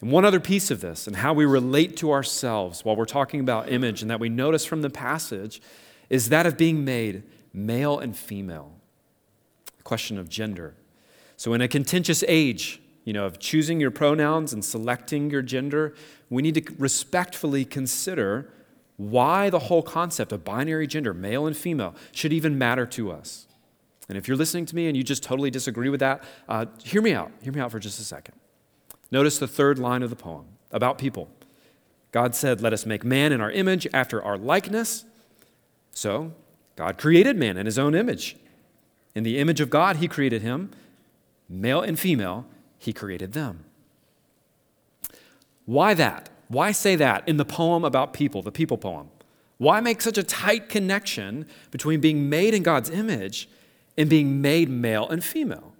And 0.00 0.10
one 0.10 0.24
other 0.24 0.40
piece 0.40 0.70
of 0.70 0.80
this 0.80 1.06
and 1.06 1.16
how 1.16 1.34
we 1.34 1.44
relate 1.44 1.96
to 1.98 2.10
ourselves 2.10 2.84
while 2.84 2.96
we're 2.96 3.04
talking 3.04 3.40
about 3.40 3.70
image 3.70 4.00
and 4.00 4.10
that 4.10 4.20
we 4.20 4.28
notice 4.28 4.64
from 4.64 4.80
the 4.82 4.90
passage 4.90 5.60
is 6.08 6.30
that 6.30 6.46
of 6.46 6.56
being 6.56 6.84
made 6.84 7.22
male 7.52 7.98
and 7.98 8.16
female. 8.16 8.72
A 9.78 9.82
question 9.82 10.18
of 10.18 10.28
gender. 10.28 10.74
So, 11.36 11.52
in 11.54 11.60
a 11.60 11.68
contentious 11.68 12.22
age, 12.28 12.80
you 13.04 13.12
know, 13.12 13.24
of 13.26 13.38
choosing 13.38 13.80
your 13.80 13.90
pronouns 13.90 14.52
and 14.52 14.64
selecting 14.64 15.30
your 15.30 15.42
gender, 15.42 15.94
we 16.28 16.42
need 16.42 16.54
to 16.54 16.74
respectfully 16.78 17.64
consider 17.64 18.50
why 18.96 19.48
the 19.48 19.58
whole 19.58 19.82
concept 19.82 20.32
of 20.32 20.44
binary 20.44 20.86
gender, 20.86 21.14
male 21.14 21.46
and 21.46 21.56
female, 21.56 21.94
should 22.12 22.32
even 22.32 22.58
matter 22.58 22.84
to 22.84 23.10
us. 23.10 23.46
And 24.10 24.18
if 24.18 24.26
you're 24.26 24.36
listening 24.36 24.66
to 24.66 24.74
me 24.74 24.88
and 24.88 24.96
you 24.96 25.04
just 25.04 25.22
totally 25.22 25.52
disagree 25.52 25.88
with 25.88 26.00
that, 26.00 26.24
uh, 26.48 26.66
hear 26.82 27.00
me 27.00 27.14
out. 27.14 27.30
Hear 27.42 27.52
me 27.52 27.60
out 27.60 27.70
for 27.70 27.78
just 27.78 28.00
a 28.00 28.02
second. 28.02 28.34
Notice 29.12 29.38
the 29.38 29.46
third 29.46 29.78
line 29.78 30.02
of 30.02 30.10
the 30.10 30.16
poem 30.16 30.46
about 30.72 30.98
people. 30.98 31.28
God 32.10 32.34
said, 32.34 32.60
Let 32.60 32.72
us 32.72 32.84
make 32.84 33.04
man 33.04 33.32
in 33.32 33.40
our 33.40 33.52
image 33.52 33.86
after 33.94 34.20
our 34.20 34.36
likeness. 34.36 35.04
So, 35.92 36.32
God 36.74 36.98
created 36.98 37.36
man 37.36 37.56
in 37.56 37.66
his 37.66 37.78
own 37.78 37.94
image. 37.94 38.36
In 39.14 39.22
the 39.22 39.38
image 39.38 39.60
of 39.60 39.70
God, 39.70 39.96
he 39.96 40.08
created 40.08 40.42
him. 40.42 40.72
Male 41.48 41.80
and 41.80 41.96
female, 41.96 42.46
he 42.78 42.92
created 42.92 43.32
them. 43.32 43.64
Why 45.66 45.94
that? 45.94 46.30
Why 46.48 46.72
say 46.72 46.96
that 46.96 47.28
in 47.28 47.36
the 47.36 47.44
poem 47.44 47.84
about 47.84 48.12
people, 48.12 48.42
the 48.42 48.50
people 48.50 48.76
poem? 48.76 49.08
Why 49.58 49.80
make 49.80 50.00
such 50.00 50.18
a 50.18 50.24
tight 50.24 50.68
connection 50.68 51.46
between 51.70 52.00
being 52.00 52.28
made 52.28 52.54
in 52.54 52.64
God's 52.64 52.90
image 52.90 53.48
and 54.00 54.10
being 54.10 54.40
made 54.40 54.68
male 54.68 55.08
and 55.08 55.22
female? 55.22 55.74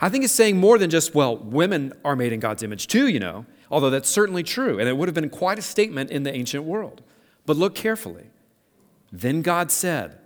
I 0.00 0.08
think 0.08 0.24
it's 0.24 0.32
saying 0.32 0.56
more 0.56 0.78
than 0.78 0.90
just, 0.90 1.14
well, 1.14 1.36
women 1.36 1.92
are 2.04 2.16
made 2.16 2.32
in 2.32 2.40
God's 2.40 2.62
image 2.62 2.86
too, 2.86 3.08
you 3.08 3.20
know, 3.20 3.46
although 3.70 3.90
that's 3.90 4.08
certainly 4.08 4.42
true, 4.42 4.78
and 4.78 4.88
it 4.88 4.96
would 4.96 5.08
have 5.08 5.14
been 5.14 5.30
quite 5.30 5.58
a 5.58 5.62
statement 5.62 6.10
in 6.10 6.22
the 6.22 6.34
ancient 6.34 6.64
world. 6.64 7.02
But 7.46 7.56
look 7.56 7.74
carefully. 7.74 8.30
Then 9.12 9.42
God 9.42 9.70
said, 9.70 10.18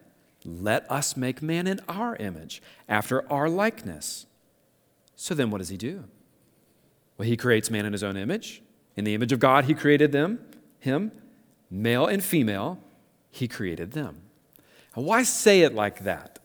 Let 0.44 0.90
us 0.90 1.16
make 1.16 1.42
man 1.42 1.66
in 1.66 1.80
our 1.88 2.16
image, 2.16 2.62
after 2.88 3.30
our 3.32 3.48
likeness. 3.48 4.26
So 5.16 5.34
then 5.34 5.50
what 5.50 5.58
does 5.58 5.68
he 5.68 5.76
do? 5.76 6.04
Well, 7.16 7.26
he 7.26 7.36
creates 7.36 7.70
man 7.70 7.84
in 7.84 7.92
his 7.92 8.04
own 8.04 8.16
image. 8.16 8.62
In 8.96 9.04
the 9.04 9.14
image 9.14 9.32
of 9.32 9.40
God, 9.40 9.64
he 9.64 9.74
created 9.74 10.12
them, 10.12 10.38
him, 10.78 11.12
male 11.70 12.06
and 12.06 12.22
female, 12.22 12.78
he 13.30 13.48
created 13.48 13.92
them. 13.92 14.22
Now, 14.96 15.02
why 15.02 15.22
say 15.22 15.62
it 15.62 15.74
like 15.74 16.04
that? 16.04 16.37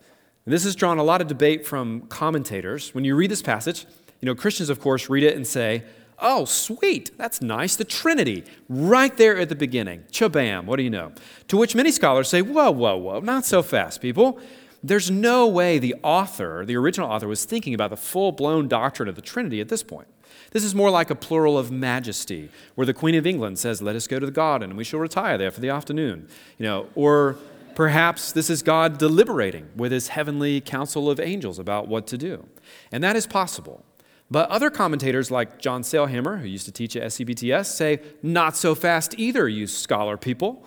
And 0.46 0.54
this 0.54 0.64
has 0.64 0.76
drawn 0.76 0.98
a 0.98 1.04
lot 1.04 1.22
of 1.22 1.28
debate 1.28 1.66
from 1.66 2.02
commentators. 2.08 2.94
When 2.94 3.04
you 3.04 3.16
read 3.16 3.32
this 3.32 3.42
passage, 3.42 3.86
you 4.20 4.26
know, 4.26 4.36
Christians, 4.36 4.70
of 4.70 4.80
course, 4.80 5.10
read 5.10 5.24
it 5.24 5.36
and 5.36 5.48
say, 5.48 5.84
Oh, 6.20 6.46
sweet, 6.46 7.12
that's 7.18 7.42
nice. 7.42 7.76
The 7.76 7.84
Trinity, 7.84 8.46
right 8.70 9.16
there 9.18 9.38
at 9.38 9.50
the 9.50 9.56
beginning. 9.56 10.04
Chabam, 10.12 10.66
what 10.66 10.78
do 10.78 10.84
you 10.84 10.90
know? 10.90 11.12
To 11.48 11.58
which 11.58 11.76
many 11.76 11.92
scholars 11.92 12.30
say, 12.30 12.42
Whoa, 12.42 12.72
whoa, 12.72 12.96
whoa, 12.98 13.20
not 13.20 13.46
so 13.46 13.62
fast, 13.62 14.02
people. 14.02 14.40
There's 14.86 15.10
no 15.10 15.48
way 15.48 15.80
the 15.80 15.96
author, 16.04 16.66
the 16.66 16.76
original 16.76 17.10
author, 17.10 17.28
was 17.28 17.46
thinking 17.46 17.74
about 17.74 17.90
the 17.90 17.98
full 17.98 18.34
blown 18.34 18.68
doctrine 18.68 19.08
of 19.08 19.16
the 19.16 19.22
Trinity 19.22 19.62
at 19.62 19.70
this 19.70 19.82
point. 19.82 20.08
This 20.52 20.64
is 20.64 20.76
more 20.76 20.90
like 20.90 21.10
a 21.10 21.16
plural 21.16 21.58
of 21.58 21.72
majesty, 21.72 22.50
where 22.76 22.86
the 22.86 22.94
Queen 22.94 23.16
of 23.16 23.26
England 23.26 23.60
says, 23.60 23.82
Let 23.82 23.96
us 23.96 24.08
go 24.08 24.20
to 24.20 24.26
the 24.26 24.32
garden 24.32 24.72
and 24.72 24.78
we 24.78 24.84
shall 24.84 25.00
retire 25.00 25.38
there 25.38 25.52
for 25.52 25.62
the 25.62 25.70
afternoon. 25.70 26.28
You 26.58 26.66
know, 26.66 26.88
or 26.96 27.38
Perhaps 27.76 28.32
this 28.32 28.50
is 28.50 28.62
God 28.62 28.98
deliberating 28.98 29.70
with 29.76 29.92
his 29.92 30.10
heavenly 30.10 30.62
council 30.62 31.10
of 31.10 31.20
angels 31.20 31.60
about 31.60 31.88
what 31.88 32.08
to 32.08 32.18
do. 32.18 32.48
And 32.92 33.04
that 33.04 33.16
is 33.16 33.26
possible. 33.28 33.84
But 34.30 34.50
other 34.50 34.70
commentators, 34.70 35.30
like 35.30 35.60
John 35.60 35.84
Sailhamer, 35.84 36.40
who 36.40 36.48
used 36.48 36.66
to 36.66 36.72
teach 36.72 36.96
at 36.96 37.04
SEBTS, 37.04 37.66
say, 37.68 38.00
not 38.22 38.56
so 38.56 38.74
fast 38.74 39.14
either, 39.18 39.48
you 39.48 39.68
scholar 39.68 40.18
people. 40.18 40.66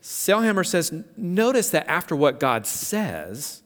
Sailhamer 0.00 0.66
says, 0.66 0.92
notice 1.16 1.70
that 1.70 1.88
after 1.88 2.14
what 2.16 2.40
God 2.40 2.66
says, 2.66 3.62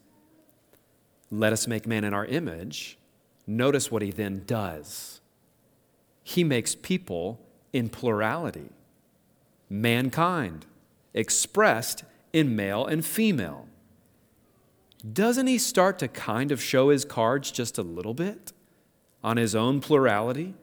let 1.31 1.53
us 1.53 1.67
make 1.67 1.87
man 1.87 2.03
in 2.03 2.13
our 2.13 2.25
image, 2.25 2.97
notice 3.47 3.91
what 3.91 4.01
he 4.01 4.11
then 4.11 4.43
does. 4.45 5.21
He 6.23 6.43
makes 6.43 6.75
people 6.75 7.39
in 7.71 7.89
plurality, 7.89 8.69
mankind, 9.69 10.65
expressed 11.13 12.03
in 12.33 12.55
male 12.55 12.85
and 12.85 13.05
female. 13.05 13.67
Doesn't 15.11 15.47
he 15.47 15.57
start 15.57 15.99
to 15.99 16.07
kind 16.07 16.51
of 16.51 16.61
show 16.61 16.89
his 16.89 17.05
cards 17.05 17.51
just 17.51 17.77
a 17.77 17.83
little 17.83 18.13
bit 18.13 18.51
on 19.23 19.37
his 19.37 19.53
own 19.53 19.79
plurality 19.79 20.55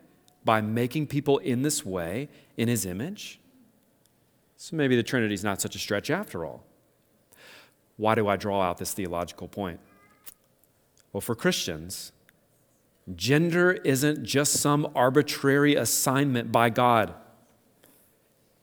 by 0.44 0.60
making 0.60 1.06
people 1.06 1.38
in 1.38 1.62
this 1.62 1.84
way 1.84 2.28
in 2.56 2.68
his 2.68 2.84
image? 2.84 3.38
So 4.56 4.76
maybe 4.76 4.96
the 4.96 5.02
Trinity's 5.02 5.44
not 5.44 5.60
such 5.60 5.76
a 5.76 5.78
stretch 5.78 6.10
after 6.10 6.44
all. 6.44 6.64
Why 7.96 8.14
do 8.14 8.28
I 8.28 8.36
draw 8.36 8.62
out 8.62 8.78
this 8.78 8.92
theological 8.92 9.46
point? 9.46 9.78
Well, 11.12 11.20
for 11.20 11.34
Christians, 11.34 12.12
gender 13.14 13.72
isn't 13.72 14.24
just 14.24 14.54
some 14.54 14.90
arbitrary 14.94 15.74
assignment 15.74 16.50
by 16.50 16.70
God. 16.70 17.14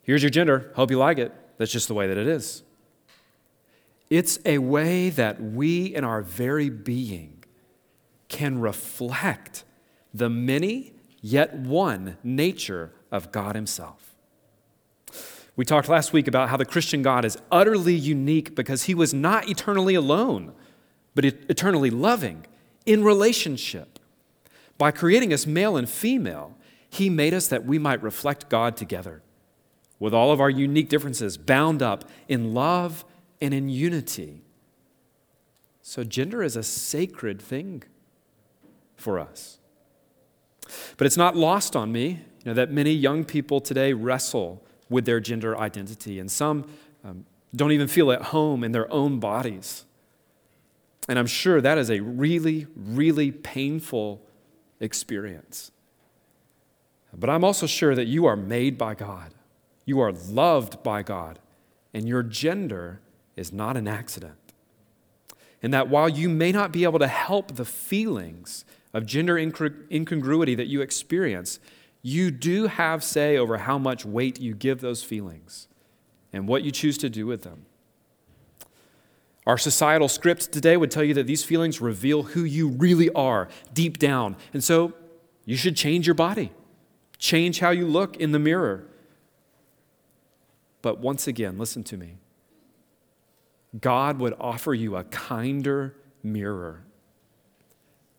Here's 0.01 0.23
your 0.23 0.29
gender. 0.29 0.71
Hope 0.75 0.89
you 0.89 0.97
like 0.97 1.19
it. 1.19 1.31
That's 1.57 1.71
just 1.71 1.87
the 1.87 1.93
way 1.93 2.07
that 2.07 2.17
it 2.17 2.27
is. 2.27 2.63
It's 4.09 4.39
a 4.45 4.59
way 4.59 5.09
that 5.09 5.41
we, 5.41 5.93
in 5.93 6.03
our 6.03 6.21
very 6.21 6.69
being, 6.69 7.43
can 8.29 8.59
reflect 8.59 9.63
the 10.13 10.29
many 10.29 10.93
yet 11.21 11.55
one 11.55 12.17
nature 12.23 12.93
of 13.11 13.31
God 13.31 13.55
Himself. 13.55 14.15
We 15.55 15.65
talked 15.65 15.89
last 15.89 16.13
week 16.13 16.27
about 16.27 16.49
how 16.49 16.57
the 16.57 16.65
Christian 16.65 17.01
God 17.01 17.25
is 17.25 17.37
utterly 17.51 17.95
unique 17.95 18.55
because 18.55 18.83
He 18.83 18.93
was 18.93 19.13
not 19.13 19.49
eternally 19.49 19.95
alone, 19.95 20.53
but 21.15 21.25
eternally 21.25 21.89
loving 21.89 22.45
in 22.85 23.03
relationship. 23.03 23.99
By 24.77 24.91
creating 24.91 25.33
us 25.33 25.47
male 25.47 25.75
and 25.75 25.89
female, 25.89 26.55
He 26.89 27.09
made 27.09 27.33
us 27.33 27.47
that 27.47 27.65
we 27.65 27.79
might 27.79 28.03
reflect 28.03 28.49
God 28.49 28.77
together, 28.77 29.23
with 29.99 30.13
all 30.13 30.31
of 30.31 30.39
our 30.39 30.49
unique 30.49 30.89
differences 30.89 31.37
bound 31.37 31.81
up 31.81 32.05
in 32.27 32.53
love 32.53 33.03
and 33.41 33.53
in 33.53 33.69
unity. 33.69 34.41
So, 35.81 36.03
gender 36.03 36.43
is 36.43 36.55
a 36.55 36.63
sacred 36.63 37.41
thing 37.41 37.83
for 38.95 39.19
us. 39.19 39.59
But 40.97 41.07
it's 41.07 41.17
not 41.17 41.35
lost 41.35 41.75
on 41.75 41.91
me 41.91 42.07
you 42.43 42.45
know, 42.45 42.53
that 42.53 42.71
many 42.71 42.91
young 42.91 43.23
people 43.23 43.61
today 43.61 43.93
wrestle 43.93 44.63
with 44.89 45.05
their 45.05 45.19
gender 45.19 45.57
identity, 45.57 46.19
and 46.19 46.31
some 46.31 46.69
um, 47.03 47.25
don't 47.55 47.71
even 47.71 47.87
feel 47.87 48.11
at 48.11 48.21
home 48.21 48.63
in 48.63 48.71
their 48.71 48.91
own 48.91 49.19
bodies. 49.19 49.85
And 51.07 51.17
I'm 51.17 51.27
sure 51.27 51.61
that 51.61 51.77
is 51.77 51.89
a 51.89 51.99
really, 52.01 52.67
really 52.75 53.31
painful 53.31 54.21
experience. 54.79 55.71
But 57.13 57.29
I'm 57.29 57.43
also 57.43 57.65
sure 57.65 57.95
that 57.95 58.07
you 58.07 58.25
are 58.25 58.35
made 58.35 58.77
by 58.77 58.93
God, 58.93 59.33
you 59.85 59.99
are 59.99 60.11
loved 60.11 60.83
by 60.83 61.03
God, 61.03 61.39
and 61.93 62.07
your 62.07 62.23
gender 62.23 63.01
is 63.37 63.53
not 63.53 63.77
an 63.77 63.87
accident. 63.87 64.35
And 65.61 65.73
that 65.73 65.89
while 65.89 66.09
you 66.09 66.27
may 66.29 66.51
not 66.51 66.71
be 66.71 66.83
able 66.83 66.99
to 66.99 67.07
help 67.07 67.55
the 67.55 67.65
feelings 67.65 68.65
of 68.93 69.05
gender 69.05 69.37
incongruity 69.37 70.55
that 70.55 70.67
you 70.67 70.81
experience, 70.81 71.59
you 72.01 72.31
do 72.31 72.67
have 72.67 73.03
say 73.03 73.37
over 73.37 73.57
how 73.57 73.77
much 73.77 74.05
weight 74.05 74.39
you 74.39 74.53
give 74.53 74.81
those 74.81 75.03
feelings 75.03 75.67
and 76.31 76.47
what 76.47 76.63
you 76.63 76.71
choose 76.71 76.97
to 76.99 77.09
do 77.09 77.25
with 77.25 77.43
them. 77.43 77.65
Our 79.45 79.57
societal 79.57 80.09
script 80.09 80.51
today 80.51 80.75
would 80.75 80.91
tell 80.91 81.03
you 81.03 81.13
that 81.13 81.25
these 81.25 81.43
feelings 81.43 81.79
reveal 81.79 82.23
who 82.23 82.43
you 82.43 82.67
really 82.67 83.09
are 83.11 83.47
deep 83.73 83.97
down. 83.97 84.35
And 84.53 84.63
so 84.63 84.93
you 85.45 85.55
should 85.55 85.77
change 85.77 86.05
your 86.05 86.15
body, 86.15 86.51
change 87.17 87.59
how 87.59 87.69
you 87.69 87.87
look 87.87 88.17
in 88.17 88.33
the 88.33 88.39
mirror. 88.39 88.85
But 90.81 90.99
once 90.99 91.27
again, 91.27 91.57
listen 91.57 91.83
to 91.85 91.97
me. 91.97 92.17
God 93.79 94.19
would 94.19 94.33
offer 94.39 94.73
you 94.73 94.95
a 94.95 95.03
kinder 95.05 95.95
mirror, 96.23 96.83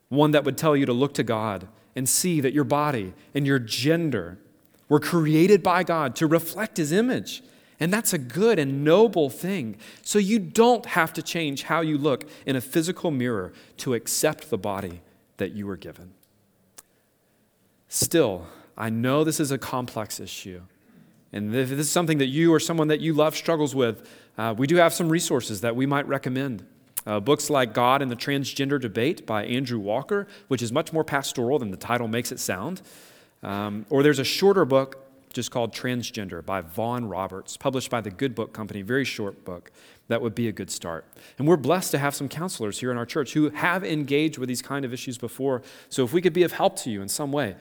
one 0.09 0.31
that 0.33 0.45
would 0.45 0.59
tell 0.59 0.77
you 0.77 0.87
to 0.87 0.93
look 0.93 1.15
to 1.15 1.23
God 1.23 1.69
and 1.97 2.09
see 2.09 2.41
that 2.41 2.53
your 2.53 2.65
body 2.65 3.15
and 3.35 3.47
your 3.47 3.59
gender 3.59 4.39
We're 4.89 5.01
created 5.01 5.63
by 5.63 5.85
God 5.85 6.17
to 6.17 6.27
reflect 6.27 6.79
His 6.79 6.93
image. 6.93 7.43
And 7.81 7.93
that's 7.93 8.13
a 8.13 8.19
good 8.19 8.59
and 8.59 8.83
noble 8.85 9.31
thing. 9.31 9.77
So 10.03 10.19
you 10.19 10.39
don't 10.39 10.85
have 10.87 11.13
to 11.13 11.23
change 11.23 11.65
how 11.65 11.81
you 11.81 11.97
look 11.97 12.29
in 12.45 12.57
a 12.57 12.61
physical 12.61 13.11
mirror 13.11 13.53
to 13.79 13.95
accept 13.95 14.51
the 14.51 14.59
body 14.59 15.01
that 15.37 15.53
you 15.53 15.67
were 15.67 15.77
given. 15.77 16.15
Still, 17.89 18.47
I 18.77 18.91
know 18.91 19.23
this 19.23 19.39
is 19.39 19.53
a 19.53 19.59
complex 19.59 20.19
issue. 20.19 20.63
And 21.33 21.55
if 21.55 21.69
this 21.69 21.81
is 21.81 21.91
something 21.91 22.19
that 22.19 22.27
you 22.27 22.53
or 22.53 22.61
someone 22.61 22.88
that 22.88 23.01
you 23.01 23.12
love 23.12 23.37
struggles 23.37 23.75
with, 23.75 24.09
uh, 24.38 24.55
we 24.57 24.67
do 24.67 24.77
have 24.77 24.95
some 24.95 25.09
resources 25.09 25.61
that 25.61 25.77
we 25.77 25.87
might 25.87 26.07
recommend. 26.09 26.67
Uh, 27.07 27.21
books 27.21 27.49
like 27.49 27.73
God 27.73 28.03
and 28.03 28.11
the 28.11 28.17
Transgender 28.17 28.81
Debate 28.81 29.27
by 29.27 29.45
Andrew 29.45 29.79
Walker, 29.79 30.27
which 30.49 30.62
is 30.62 30.73
much 30.73 30.93
more 30.93 31.05
pastoral 31.05 31.59
than 31.59 31.71
the 31.71 31.77
title 31.77 32.09
makes 32.09 32.33
it 32.33 32.41
sound. 32.41 32.83
Um, 33.43 33.87
or 33.88 34.03
there's 34.03 34.19
a 34.19 34.25
shorter 34.25 34.64
book 34.64 35.05
just 35.33 35.51
called 35.51 35.73
Transgender 35.73 36.45
by 36.45 36.61
Vaughn 36.61 37.07
Roberts, 37.07 37.57
published 37.57 37.91
by 37.91 38.01
the 38.01 38.11
Good 38.11 38.35
Book 38.35 38.53
Company, 38.53 38.83
very 38.83 39.05
short 39.05 39.45
book. 39.45 39.71
That 40.09 40.23
would 40.23 40.35
be 40.35 40.49
a 40.49 40.53
good 40.53 40.71
start. 40.71 41.05
And 41.38 41.47
we're 41.47 41.57
blessed 41.57 41.91
to 41.93 41.99
have 41.99 42.14
some 42.14 42.29
counselors 42.29 42.81
here 42.81 42.91
in 42.91 42.97
our 42.97 43.07
church 43.07 43.35
who 43.35 43.51
have 43.51 43.85
engaged 43.85 44.38
with 44.38 44.49
these 44.49 44.62
kind 44.62 44.85
of 44.85 44.93
issues 44.93 45.19
before. 45.19 45.62
So 45.91 46.03
if 46.05 46.12
we 46.12 46.23
could 46.23 46.33
be 46.33 46.43
of 46.43 46.53
help 46.53 46.77
to 46.77 46.91
you 46.91 47.03
in 47.03 47.09
some 47.09 47.31
way, 47.31 47.57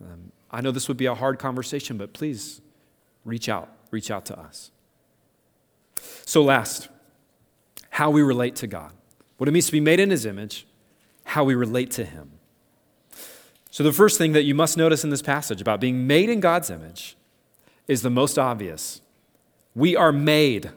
um, 0.00 0.32
I 0.50 0.60
know 0.60 0.70
this 0.70 0.88
would 0.88 0.96
be 0.96 1.06
a 1.06 1.14
hard 1.14 1.38
conversation, 1.38 1.98
but 1.98 2.12
please 2.12 2.60
reach 3.26 3.50
out. 3.50 3.68
Reach 3.90 4.10
out 4.10 4.24
to 4.26 4.38
us. 4.38 4.70
So, 6.24 6.42
last, 6.42 6.88
how 7.90 8.10
we 8.10 8.22
relate 8.22 8.56
to 8.56 8.66
God. 8.66 8.92
What 9.36 9.48
it 9.48 9.52
means 9.52 9.66
to 9.66 9.72
be 9.72 9.80
made 9.80 10.00
in 10.00 10.10
His 10.10 10.24
image, 10.24 10.66
how 11.24 11.44
we 11.44 11.54
relate 11.54 11.90
to 11.92 12.04
Him. 12.04 12.30
So, 13.70 13.84
the 13.84 13.92
first 13.92 14.16
thing 14.16 14.32
that 14.32 14.44
you 14.44 14.54
must 14.54 14.76
notice 14.76 15.04
in 15.04 15.10
this 15.10 15.22
passage 15.22 15.60
about 15.60 15.80
being 15.80 16.06
made 16.06 16.30
in 16.30 16.40
God's 16.40 16.70
image 16.70 17.16
is 17.86 18.02
the 18.02 18.10
most 18.10 18.38
obvious. 18.38 19.02
We 19.74 19.94
are 19.94 20.12
made, 20.12 20.70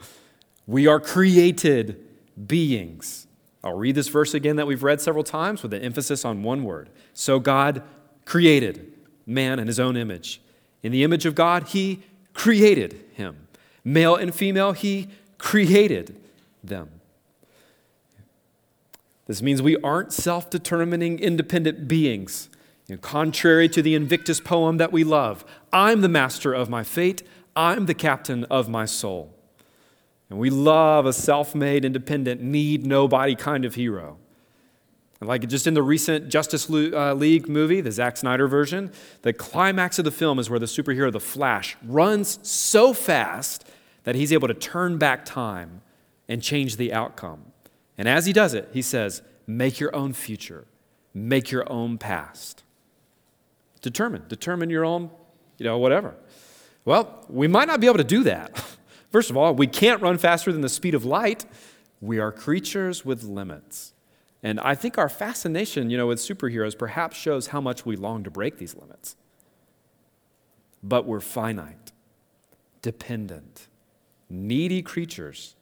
we 0.66 0.86
are 0.86 1.00
created 1.00 2.04
beings. 2.46 3.26
I'll 3.62 3.76
read 3.76 3.96
this 3.96 4.08
verse 4.08 4.34
again 4.34 4.56
that 4.56 4.66
we've 4.66 4.82
read 4.82 5.00
several 5.00 5.24
times 5.24 5.62
with 5.62 5.74
an 5.74 5.82
emphasis 5.82 6.24
on 6.24 6.42
one 6.42 6.64
word. 6.64 6.90
So, 7.12 7.38
God 7.38 7.82
created 8.24 8.94
man 9.26 9.58
in 9.58 9.66
his 9.66 9.78
own 9.78 9.96
image. 9.96 10.40
In 10.82 10.92
the 10.92 11.02
image 11.02 11.26
of 11.26 11.34
God, 11.34 11.68
he 11.68 12.02
created 12.34 13.04
him. 13.12 13.48
Male 13.84 14.16
and 14.16 14.34
female, 14.34 14.72
he 14.72 15.08
created 15.38 16.16
them. 16.62 16.90
This 19.26 19.42
means 19.42 19.60
we 19.60 19.76
aren't 19.78 20.12
self 20.12 20.50
determining, 20.50 21.18
independent 21.18 21.86
beings. 21.88 22.48
You 22.86 22.94
know, 22.94 23.00
contrary 23.00 23.68
to 23.68 23.82
the 23.82 23.94
Invictus 23.94 24.40
poem 24.40 24.78
that 24.78 24.92
we 24.92 25.04
love, 25.04 25.44
I'm 25.72 26.00
the 26.00 26.08
master 26.08 26.54
of 26.54 26.70
my 26.70 26.82
fate, 26.82 27.22
I'm 27.54 27.86
the 27.86 27.94
captain 27.94 28.44
of 28.44 28.68
my 28.68 28.86
soul. 28.86 29.34
And 30.30 30.38
we 30.38 30.48
love 30.50 31.06
a 31.06 31.12
self 31.12 31.54
made, 31.54 31.84
independent, 31.84 32.40
need 32.40 32.86
nobody 32.86 33.34
kind 33.34 33.64
of 33.64 33.74
hero. 33.74 34.16
Like 35.20 35.48
just 35.48 35.66
in 35.66 35.74
the 35.74 35.82
recent 35.82 36.28
Justice 36.28 36.70
uh, 36.70 37.12
League 37.14 37.48
movie, 37.48 37.80
the 37.80 37.90
Zack 37.90 38.16
Snyder 38.16 38.46
version, 38.46 38.92
the 39.22 39.32
climax 39.32 39.98
of 39.98 40.04
the 40.04 40.12
film 40.12 40.38
is 40.38 40.48
where 40.48 40.60
the 40.60 40.66
superhero, 40.66 41.10
the 41.10 41.18
Flash, 41.18 41.76
runs 41.84 42.38
so 42.48 42.94
fast 42.94 43.68
that 44.04 44.14
he's 44.14 44.32
able 44.32 44.46
to 44.46 44.54
turn 44.54 44.96
back 44.96 45.24
time 45.24 45.82
and 46.28 46.40
change 46.40 46.76
the 46.76 46.92
outcome. 46.92 47.46
And 47.96 48.08
as 48.08 48.26
he 48.26 48.32
does 48.32 48.54
it, 48.54 48.68
he 48.72 48.80
says, 48.80 49.22
Make 49.46 49.80
your 49.80 49.94
own 49.96 50.12
future, 50.12 50.66
make 51.12 51.50
your 51.50 51.70
own 51.72 51.98
past. 51.98 52.62
Determine, 53.80 54.24
determine 54.28 54.70
your 54.70 54.84
own, 54.84 55.10
you 55.56 55.64
know, 55.64 55.78
whatever. 55.78 56.14
Well, 56.84 57.24
we 57.28 57.48
might 57.48 57.66
not 57.66 57.80
be 57.80 57.86
able 57.86 57.98
to 57.98 58.04
do 58.04 58.22
that. 58.24 58.56
First 59.10 59.30
of 59.30 59.36
all, 59.36 59.54
we 59.54 59.66
can't 59.66 60.00
run 60.00 60.18
faster 60.18 60.52
than 60.52 60.60
the 60.60 60.68
speed 60.68 60.94
of 60.94 61.04
light. 61.04 61.44
We 62.00 62.18
are 62.18 62.30
creatures 62.30 63.04
with 63.04 63.24
limits. 63.24 63.94
And 64.42 64.60
I 64.60 64.74
think 64.74 64.98
our 64.98 65.08
fascination, 65.08 65.90
you 65.90 65.96
know, 65.96 66.06
with 66.06 66.18
superheroes 66.18 66.78
perhaps 66.78 67.16
shows 67.16 67.48
how 67.48 67.60
much 67.60 67.84
we 67.84 67.96
long 67.96 68.22
to 68.24 68.30
break 68.30 68.58
these 68.58 68.74
limits. 68.74 69.16
But 70.82 71.06
we're 71.06 71.20
finite, 71.20 71.92
dependent, 72.82 73.66
needy 74.30 74.80
creatures 74.80 75.56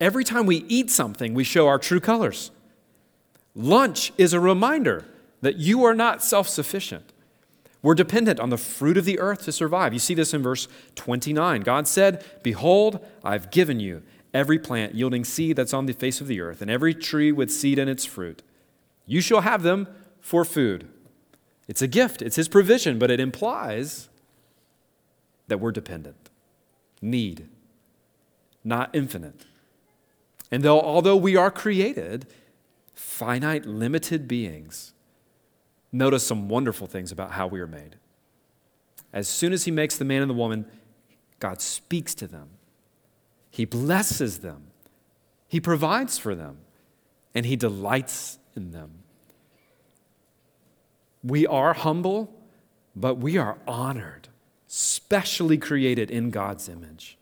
Every 0.00 0.24
time 0.24 0.46
we 0.46 0.64
eat 0.68 0.90
something, 0.90 1.34
we 1.34 1.44
show 1.44 1.68
our 1.68 1.78
true 1.78 2.00
colors. 2.00 2.50
Lunch 3.54 4.12
is 4.18 4.32
a 4.32 4.40
reminder 4.40 5.04
that 5.40 5.56
you 5.56 5.84
are 5.84 5.94
not 5.94 6.22
self 6.22 6.48
sufficient. 6.48 7.12
We're 7.80 7.94
dependent 7.94 8.40
on 8.40 8.48
the 8.48 8.56
fruit 8.56 8.96
of 8.96 9.04
the 9.04 9.18
earth 9.18 9.44
to 9.44 9.52
survive. 9.52 9.92
You 9.92 9.98
see 9.98 10.14
this 10.14 10.34
in 10.34 10.42
verse 10.42 10.68
29. 10.94 11.60
God 11.60 11.86
said, 11.86 12.24
Behold, 12.42 13.04
I've 13.22 13.50
given 13.50 13.78
you 13.78 14.02
every 14.34 14.58
plant 14.58 14.94
yielding 14.94 15.24
seed 15.24 15.56
that's 15.56 15.72
on 15.72 15.86
the 15.86 15.92
face 15.92 16.20
of 16.20 16.26
the 16.26 16.40
earth, 16.40 16.60
and 16.60 16.70
every 16.70 16.92
tree 16.92 17.32
with 17.32 17.50
seed 17.50 17.78
in 17.78 17.88
its 17.88 18.04
fruit. 18.04 18.42
You 19.06 19.20
shall 19.20 19.42
have 19.42 19.62
them 19.62 19.86
for 20.20 20.44
food. 20.44 20.88
It's 21.68 21.80
a 21.80 21.86
gift, 21.86 22.20
it's 22.20 22.36
His 22.36 22.48
provision, 22.48 22.98
but 22.98 23.10
it 23.10 23.20
implies 23.20 24.08
that 25.46 25.60
we're 25.60 25.72
dependent, 25.72 26.30
need, 27.00 27.48
not 28.64 28.90
infinite. 28.92 29.46
And 30.50 30.62
though, 30.62 30.80
although 30.80 31.16
we 31.16 31.36
are 31.36 31.50
created, 31.50 32.26
finite, 32.94 33.66
limited 33.66 34.26
beings, 34.26 34.92
notice 35.92 36.26
some 36.26 36.48
wonderful 36.48 36.86
things 36.86 37.12
about 37.12 37.32
how 37.32 37.46
we 37.46 37.60
are 37.60 37.66
made. 37.66 37.96
As 39.12 39.28
soon 39.28 39.52
as 39.52 39.64
He 39.64 39.70
makes 39.70 39.96
the 39.96 40.04
man 40.04 40.22
and 40.22 40.30
the 40.30 40.34
woman, 40.34 40.66
God 41.38 41.60
speaks 41.60 42.14
to 42.16 42.26
them, 42.26 42.48
He 43.54 43.64
blesses 43.64 44.40
them, 44.40 44.64
He 45.46 45.60
provides 45.60 46.18
for 46.18 46.34
them, 46.34 46.56
and 47.36 47.46
He 47.46 47.54
delights 47.54 48.40
in 48.56 48.72
them. 48.72 48.90
We 51.22 51.46
are 51.46 51.72
humble, 51.72 52.34
but 52.96 53.14
we 53.14 53.38
are 53.38 53.56
honored, 53.64 54.26
specially 54.66 55.56
created 55.56 56.10
in 56.10 56.30
God's 56.30 56.68
image. 56.68 57.16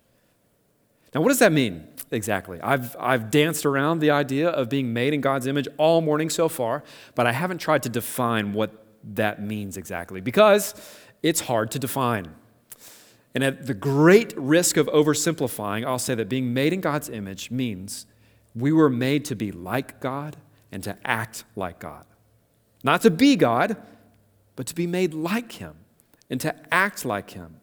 Now, 1.14 1.20
what 1.20 1.28
does 1.28 1.38
that 1.40 1.52
mean 1.52 1.86
exactly? 2.10 2.58
I've, 2.62 2.96
I've 2.98 3.30
danced 3.30 3.66
around 3.66 3.98
the 3.98 4.10
idea 4.10 4.48
of 4.48 4.70
being 4.70 4.94
made 4.94 5.12
in 5.12 5.20
God's 5.20 5.46
image 5.46 5.68
all 5.76 6.00
morning 6.00 6.30
so 6.30 6.48
far, 6.48 6.82
but 7.14 7.26
I 7.26 7.32
haven't 7.32 7.58
tried 7.58 7.82
to 7.82 7.90
define 7.90 8.54
what 8.54 8.70
that 9.04 9.42
means 9.42 9.76
exactly 9.76 10.22
because 10.22 10.74
it's 11.22 11.40
hard 11.40 11.70
to 11.72 11.78
define. 11.78 12.34
And 13.34 13.42
at 13.42 13.66
the 13.66 13.74
great 13.74 14.34
risk 14.36 14.76
of 14.76 14.86
oversimplifying, 14.88 15.86
I'll 15.86 15.98
say 15.98 16.14
that 16.14 16.28
being 16.28 16.52
made 16.52 16.72
in 16.72 16.80
God's 16.80 17.08
image 17.08 17.50
means 17.50 18.06
we 18.54 18.72
were 18.72 18.90
made 18.90 19.24
to 19.26 19.34
be 19.34 19.50
like 19.50 20.00
God 20.00 20.36
and 20.70 20.82
to 20.84 20.96
act 21.04 21.44
like 21.56 21.78
God. 21.78 22.04
Not 22.84 23.00
to 23.02 23.10
be 23.10 23.36
God, 23.36 23.76
but 24.56 24.66
to 24.66 24.74
be 24.74 24.86
made 24.86 25.14
like 25.14 25.52
Him 25.52 25.74
and 26.28 26.40
to 26.42 26.54
act 26.72 27.04
like 27.04 27.30
Him. 27.30 27.60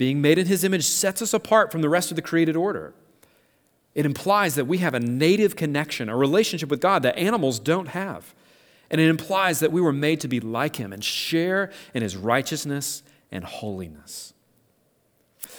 Being 0.00 0.22
made 0.22 0.38
in 0.38 0.46
his 0.46 0.64
image 0.64 0.86
sets 0.86 1.20
us 1.20 1.34
apart 1.34 1.70
from 1.70 1.82
the 1.82 1.88
rest 1.90 2.10
of 2.10 2.16
the 2.16 2.22
created 2.22 2.56
order. 2.56 2.94
It 3.94 4.06
implies 4.06 4.54
that 4.54 4.66
we 4.66 4.78
have 4.78 4.94
a 4.94 5.00
native 5.00 5.56
connection, 5.56 6.08
a 6.08 6.16
relationship 6.16 6.70
with 6.70 6.80
God 6.80 7.02
that 7.02 7.18
animals 7.18 7.58
don't 7.58 7.88
have. 7.88 8.34
And 8.90 8.98
it 8.98 9.10
implies 9.10 9.60
that 9.60 9.72
we 9.72 9.82
were 9.82 9.92
made 9.92 10.20
to 10.20 10.28
be 10.28 10.40
like 10.40 10.76
him 10.76 10.94
and 10.94 11.04
share 11.04 11.70
in 11.92 12.02
his 12.02 12.16
righteousness 12.16 13.02
and 13.30 13.44
holiness. 13.44 14.34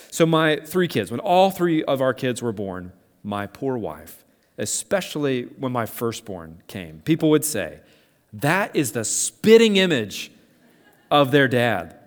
So, 0.09 0.25
my 0.25 0.57
three 0.57 0.87
kids, 0.87 1.09
when 1.09 1.19
all 1.19 1.51
three 1.51 1.83
of 1.83 2.01
our 2.01 2.13
kids 2.13 2.41
were 2.41 2.51
born, 2.51 2.91
my 3.23 3.47
poor 3.47 3.77
wife, 3.77 4.25
especially 4.57 5.43
when 5.57 5.71
my 5.71 5.85
firstborn 5.85 6.61
came, 6.67 7.01
people 7.05 7.29
would 7.29 7.45
say, 7.45 7.79
That 8.33 8.75
is 8.75 8.91
the 8.91 9.05
spitting 9.05 9.77
image 9.77 10.31
of 11.09 11.31
their 11.31 11.47
dad. 11.47 11.97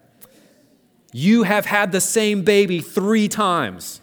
You 1.13 1.45
have 1.45 1.67
had 1.67 1.93
the 1.93 2.01
same 2.01 2.43
baby 2.43 2.81
three 2.81 3.29
times, 3.29 4.01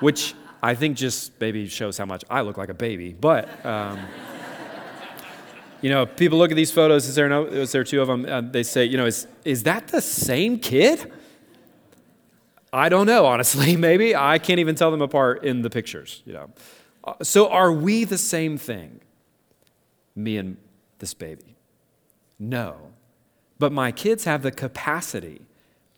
which 0.00 0.34
I 0.62 0.74
think 0.74 0.96
just 0.96 1.32
maybe 1.40 1.68
shows 1.68 1.98
how 1.98 2.06
much 2.06 2.24
I 2.30 2.40
look 2.40 2.56
like 2.56 2.68
a 2.68 2.74
baby. 2.74 3.12
But, 3.12 3.64
um, 3.64 3.98
you 5.80 5.90
know, 5.90 6.06
people 6.06 6.38
look 6.38 6.50
at 6.50 6.56
these 6.56 6.70
photos. 6.70 7.06
Is 7.06 7.14
there, 7.14 7.28
no, 7.28 7.44
is 7.44 7.72
there 7.72 7.84
two 7.84 8.00
of 8.00 8.08
them? 8.08 8.26
Uh, 8.26 8.40
they 8.40 8.62
say, 8.62 8.84
you 8.84 8.96
know, 8.96 9.06
is, 9.06 9.26
is 9.44 9.62
that 9.64 9.88
the 9.88 10.00
same 10.00 10.58
kid? 10.58 11.12
I 12.72 12.88
don't 12.88 13.06
know, 13.06 13.26
honestly. 13.26 13.76
Maybe. 13.88 14.14
I 14.14 14.38
can't 14.38 14.60
even 14.60 14.74
tell 14.74 14.90
them 14.90 15.02
apart 15.02 15.44
in 15.44 15.62
the 15.62 15.70
pictures, 15.70 16.22
you 16.24 16.32
know. 16.32 16.50
Uh, 17.04 17.14
so 17.22 17.48
are 17.48 17.72
we 17.72 18.04
the 18.04 18.18
same 18.18 18.58
thing, 18.58 19.00
me 20.14 20.36
and 20.36 20.56
this 20.98 21.14
baby? 21.14 21.56
No. 22.38 22.92
But 23.58 23.72
my 23.72 23.92
kids 23.92 24.24
have 24.24 24.42
the 24.42 24.52
capacity 24.52 25.42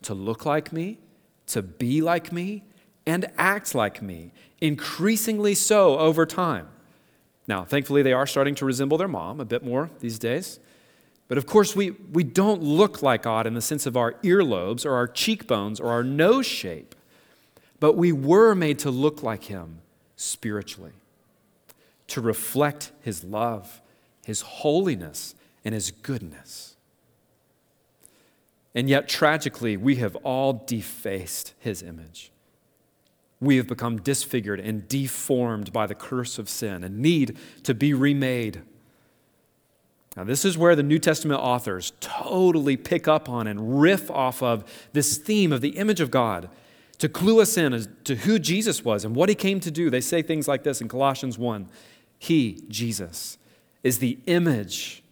to 0.03 0.14
look 0.14 0.47
like 0.47 0.73
me, 0.73 0.99
to 1.47 1.62
be 1.62 2.01
like 2.01 2.33
me, 2.33 2.64
and 3.07 3.31
act 3.37 3.75
like 3.75 4.01
me, 4.01 4.33
increasingly 4.61 5.55
so 5.55 5.99
over 5.99 6.25
time. 6.25 6.69
Now, 7.51 7.65
thankfully, 7.65 8.03
they 8.03 8.13
are 8.13 8.29
starting 8.29 8.55
to 8.55 8.65
resemble 8.65 8.97
their 8.97 9.09
mom 9.09 9.41
a 9.41 9.45
bit 9.45 9.65
more 9.65 9.91
these 9.99 10.21
days. 10.21 10.61
But 11.27 11.37
of 11.37 11.47
course, 11.47 11.75
we, 11.75 11.91
we 11.91 12.23
don't 12.23 12.63
look 12.63 13.03
like 13.03 13.25
God 13.25 13.45
in 13.45 13.55
the 13.55 13.61
sense 13.61 13.87
of 13.87 13.97
our 13.97 14.13
earlobes 14.23 14.87
or 14.87 14.95
our 14.95 15.09
cheekbones 15.09 15.81
or 15.81 15.89
our 15.89 16.05
nose 16.05 16.47
shape, 16.47 16.95
but 17.81 17.97
we 17.97 18.13
were 18.13 18.55
made 18.55 18.79
to 18.79 18.91
look 18.93 19.25
like 19.25 19.45
Him 19.45 19.81
spiritually, 20.15 20.93
to 22.07 22.21
reflect 22.21 22.93
His 23.01 23.25
love, 23.25 23.81
His 24.25 24.43
holiness, 24.43 25.35
and 25.65 25.75
His 25.75 25.91
goodness. 25.91 26.77
And 28.77 28.89
yet, 28.89 29.09
tragically, 29.09 29.77
we 29.77 29.97
have 29.97 30.15
all 30.23 30.53
defaced 30.53 31.55
His 31.59 31.83
image. 31.83 32.31
We 33.40 33.57
have 33.57 33.66
become 33.66 34.00
disfigured 34.00 34.61
and 34.61 34.87
deformed 34.87 35.72
by 35.72 35.87
the 35.87 35.94
curse 35.94 36.38
of 36.38 36.48
sin 36.48 36.85
and 36.85 36.98
need 36.98 37.37
to 37.64 37.74
be 37.74 37.94
remade 37.94 38.62
now, 40.16 40.24
this 40.24 40.44
is 40.44 40.59
where 40.59 40.74
the 40.74 40.83
New 40.83 40.98
Testament 40.98 41.40
authors 41.40 41.92
totally 42.00 42.76
pick 42.76 43.07
up 43.07 43.29
on 43.29 43.46
and 43.46 43.81
riff 43.81 44.11
off 44.11 44.42
of 44.42 44.64
this 44.92 45.16
theme 45.16 45.53
of 45.53 45.61
the 45.61 45.70
image 45.70 46.00
of 46.00 46.11
God 46.11 46.50
to 46.98 47.09
clue 47.09 47.40
us 47.40 47.57
in 47.57 47.72
as 47.72 47.88
to 48.05 48.16
who 48.16 48.38
Jesus 48.38 48.85
was 48.85 49.05
and 49.05 49.14
what 49.14 49.29
he 49.29 49.35
came 49.35 49.61
to 49.61 49.70
do. 49.70 49.88
They 49.88 50.00
say 50.00 50.20
things 50.20 50.48
like 50.48 50.64
this 50.64 50.81
in 50.81 50.88
Colossians 50.88 51.38
1 51.38 51.68
He, 52.18 52.64
Jesus, 52.68 53.38
is 53.85 53.98
the 53.98 54.18
image, 54.26 55.05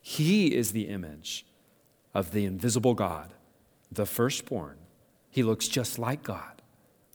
he 0.00 0.54
is 0.54 0.72
the 0.72 0.88
image 0.88 1.44
of 2.14 2.32
the 2.32 2.46
invisible 2.46 2.94
God, 2.94 3.34
the 3.92 4.06
firstborn. 4.06 4.78
He 5.30 5.42
looks 5.42 5.68
just 5.68 5.98
like 5.98 6.22
God 6.22 6.55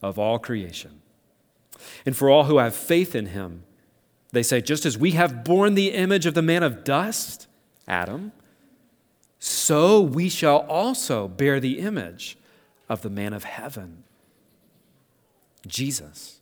of 0.01 0.17
all 0.17 0.39
creation. 0.39 1.01
And 2.05 2.15
for 2.15 2.29
all 2.29 2.45
who 2.45 2.57
have 2.57 2.75
faith 2.75 3.15
in 3.15 3.27
him, 3.27 3.63
they 4.31 4.43
say, 4.43 4.61
just 4.61 4.85
as 4.85 4.97
we 4.97 5.11
have 5.11 5.43
borne 5.43 5.75
the 5.75 5.89
image 5.91 6.25
of 6.25 6.33
the 6.33 6.41
man 6.41 6.63
of 6.63 6.83
dust, 6.83 7.47
Adam, 7.87 8.31
so 9.39 9.99
we 9.99 10.29
shall 10.29 10.59
also 10.69 11.27
bear 11.27 11.59
the 11.59 11.79
image 11.79 12.37
of 12.87 13.01
the 13.01 13.09
man 13.09 13.33
of 13.33 13.43
heaven, 13.43 14.03
Jesus. 15.67 16.39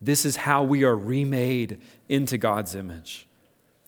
This 0.00 0.24
is 0.24 0.36
how 0.36 0.62
we 0.62 0.84
are 0.84 0.96
remade 0.96 1.80
into 2.08 2.36
God's 2.36 2.74
image. 2.74 3.26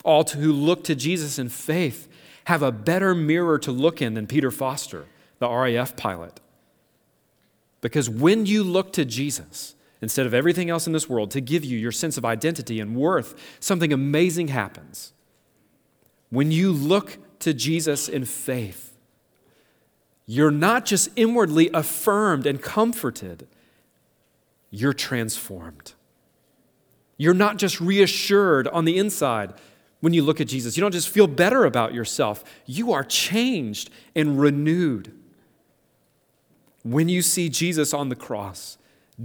All 0.04 0.24
who 0.24 0.52
look 0.52 0.82
to 0.84 0.94
Jesus 0.94 1.38
in 1.38 1.48
faith 1.48 2.08
have 2.44 2.62
a 2.62 2.72
better 2.72 3.14
mirror 3.14 3.58
to 3.58 3.72
look 3.72 4.00
in 4.00 4.14
than 4.14 4.26
Peter 4.26 4.50
Foster, 4.50 5.06
the 5.38 5.48
RAF 5.48 5.96
pilot. 5.96 6.40
Because 7.86 8.10
when 8.10 8.46
you 8.46 8.64
look 8.64 8.92
to 8.94 9.04
Jesus, 9.04 9.76
instead 10.02 10.26
of 10.26 10.34
everything 10.34 10.70
else 10.70 10.88
in 10.88 10.92
this 10.92 11.08
world 11.08 11.30
to 11.30 11.40
give 11.40 11.64
you 11.64 11.78
your 11.78 11.92
sense 11.92 12.18
of 12.18 12.24
identity 12.24 12.80
and 12.80 12.96
worth, 12.96 13.56
something 13.60 13.92
amazing 13.92 14.48
happens. 14.48 15.12
When 16.28 16.50
you 16.50 16.72
look 16.72 17.18
to 17.38 17.54
Jesus 17.54 18.08
in 18.08 18.24
faith, 18.24 18.98
you're 20.26 20.50
not 20.50 20.84
just 20.84 21.10
inwardly 21.14 21.70
affirmed 21.72 22.44
and 22.44 22.60
comforted, 22.60 23.46
you're 24.68 24.92
transformed. 24.92 25.92
You're 27.16 27.34
not 27.34 27.56
just 27.56 27.80
reassured 27.80 28.66
on 28.66 28.84
the 28.84 28.98
inside 28.98 29.54
when 30.00 30.12
you 30.12 30.24
look 30.24 30.40
at 30.40 30.48
Jesus. 30.48 30.76
You 30.76 30.80
don't 30.80 30.90
just 30.90 31.08
feel 31.08 31.28
better 31.28 31.64
about 31.64 31.94
yourself, 31.94 32.42
you 32.66 32.92
are 32.92 33.04
changed 33.04 33.90
and 34.16 34.40
renewed. 34.40 35.12
When 36.86 37.08
you 37.08 37.20
see 37.20 37.48
Jesus 37.48 37.92
on 37.92 38.10
the 38.10 38.14
cross, 38.14 38.78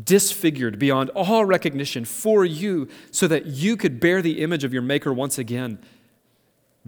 disfigured 0.03 0.79
beyond 0.79 1.11
all 1.11 1.45
recognition 1.45 2.05
for 2.05 2.43
you 2.43 2.87
so 3.11 3.27
that 3.27 3.45
you 3.45 3.77
could 3.77 3.99
bear 3.99 4.23
the 4.23 4.41
image 4.41 4.63
of 4.63 4.73
your 4.73 4.81
Maker 4.81 5.13
once 5.13 5.37
again. 5.37 5.77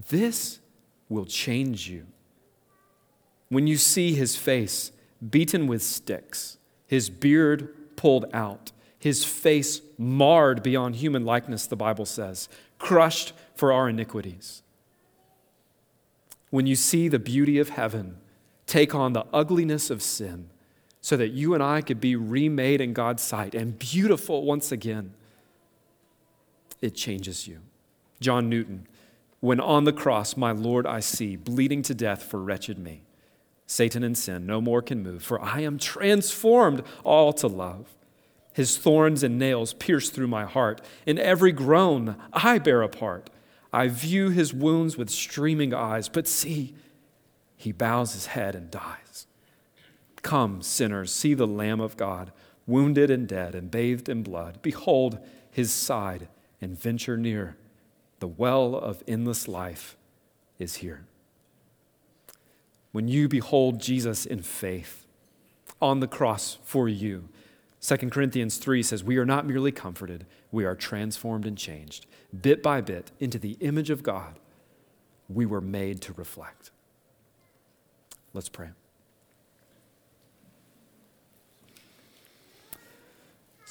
This 0.09 0.59
will 1.09 1.25
change 1.25 1.87
you. 1.87 2.07
When 3.49 3.67
you 3.67 3.77
see 3.77 4.15
his 4.15 4.35
face 4.35 4.91
beaten 5.29 5.67
with 5.67 5.83
sticks, 5.83 6.57
his 6.87 7.07
beard 7.07 7.95
pulled 7.95 8.25
out, 8.33 8.71
his 8.97 9.23
face 9.23 9.79
marred 9.99 10.63
beyond 10.63 10.95
human 10.95 11.23
likeness, 11.23 11.67
the 11.67 11.75
Bible 11.75 12.07
says, 12.07 12.49
crushed 12.79 13.33
for 13.53 13.71
our 13.71 13.89
iniquities. 13.89 14.63
When 16.49 16.65
you 16.65 16.75
see 16.75 17.09
the 17.09 17.19
beauty 17.19 17.59
of 17.59 17.69
heaven 17.69 18.17
take 18.65 18.95
on 18.95 19.13
the 19.13 19.25
ugliness 19.31 19.91
of 19.91 20.01
sin, 20.01 20.49
so 21.03 21.17
that 21.17 21.31
you 21.31 21.53
and 21.53 21.61
I 21.61 21.81
could 21.81 21.99
be 21.99 22.15
remade 22.15 22.79
in 22.79 22.93
God's 22.93 23.21
sight 23.21 23.53
and 23.53 23.77
beautiful 23.77 24.45
once 24.45 24.71
again, 24.71 25.13
it 26.81 26.95
changes 26.95 27.45
you. 27.45 27.59
John 28.21 28.47
Newton, 28.47 28.87
when 29.41 29.59
on 29.59 29.83
the 29.83 29.91
cross, 29.91 30.37
my 30.37 30.53
Lord 30.53 30.87
I 30.87 31.01
see, 31.01 31.35
bleeding 31.35 31.81
to 31.83 31.93
death 31.93 32.23
for 32.23 32.41
wretched 32.41 32.79
me. 32.79 33.03
Satan 33.67 34.01
and 34.01 34.17
sin 34.17 34.45
no 34.45 34.61
more 34.61 34.81
can 34.81 35.03
move, 35.03 35.21
for 35.21 35.41
I 35.41 35.59
am 35.59 35.77
transformed 35.77 36.83
all 37.03 37.33
to 37.33 37.47
love. 37.47 37.97
His 38.53 38.77
thorns 38.77 39.23
and 39.23 39.37
nails 39.37 39.73
pierce 39.73 40.09
through 40.09 40.27
my 40.27 40.45
heart. 40.45 40.79
In 41.05 41.19
every 41.19 41.51
groan 41.51 42.15
I 42.31 42.59
bear 42.59 42.81
a 42.81 42.87
part. 42.87 43.29
I 43.73 43.89
view 43.89 44.29
his 44.29 44.53
wounds 44.53 44.95
with 44.97 45.09
streaming 45.09 45.73
eyes, 45.73 46.07
but 46.07 46.29
see, 46.29 46.75
he 47.57 47.73
bows 47.73 48.13
his 48.13 48.27
head 48.27 48.55
and 48.55 48.71
dies. 48.71 49.27
Come, 50.23 50.61
sinners, 50.61 51.13
see 51.13 51.33
the 51.33 51.45
Lamb 51.45 51.79
of 51.79 51.97
God, 51.97 52.31
wounded 52.65 53.11
and 53.11 53.27
dead 53.27 53.53
and 53.53 53.69
bathed 53.69 54.09
in 54.09 54.23
blood. 54.23 54.59
Behold 54.61 55.19
his 55.51 55.71
side 55.71 56.27
and 56.59 56.79
venture 56.79 57.17
near. 57.17 57.55
The 58.19 58.27
well 58.27 58.75
of 58.75 59.03
endless 59.07 59.47
life 59.47 59.95
is 60.57 60.77
here. 60.77 61.05
When 62.91 63.07
you 63.07 63.27
behold 63.27 63.81
Jesus 63.81 64.25
in 64.25 64.41
faith 64.41 65.05
on 65.81 65.99
the 65.99 66.07
cross 66.07 66.57
for 66.63 66.87
you, 66.87 67.27
2 67.81 67.97
Corinthians 68.09 68.57
3 68.57 68.81
says, 68.81 69.03
We 69.03 69.17
are 69.17 69.25
not 69.25 69.45
merely 69.45 69.73
comforted, 69.73 70.25
we 70.51 70.63
are 70.63 70.75
transformed 70.75 71.45
and 71.45 71.57
changed, 71.57 72.05
bit 72.41 72.63
by 72.63 72.79
bit, 72.79 73.11
into 73.19 73.37
the 73.37 73.57
image 73.59 73.89
of 73.89 74.03
God 74.03 74.39
we 75.27 75.45
were 75.45 75.61
made 75.61 76.01
to 76.01 76.13
reflect. 76.13 76.71
Let's 78.33 78.49
pray. 78.49 78.69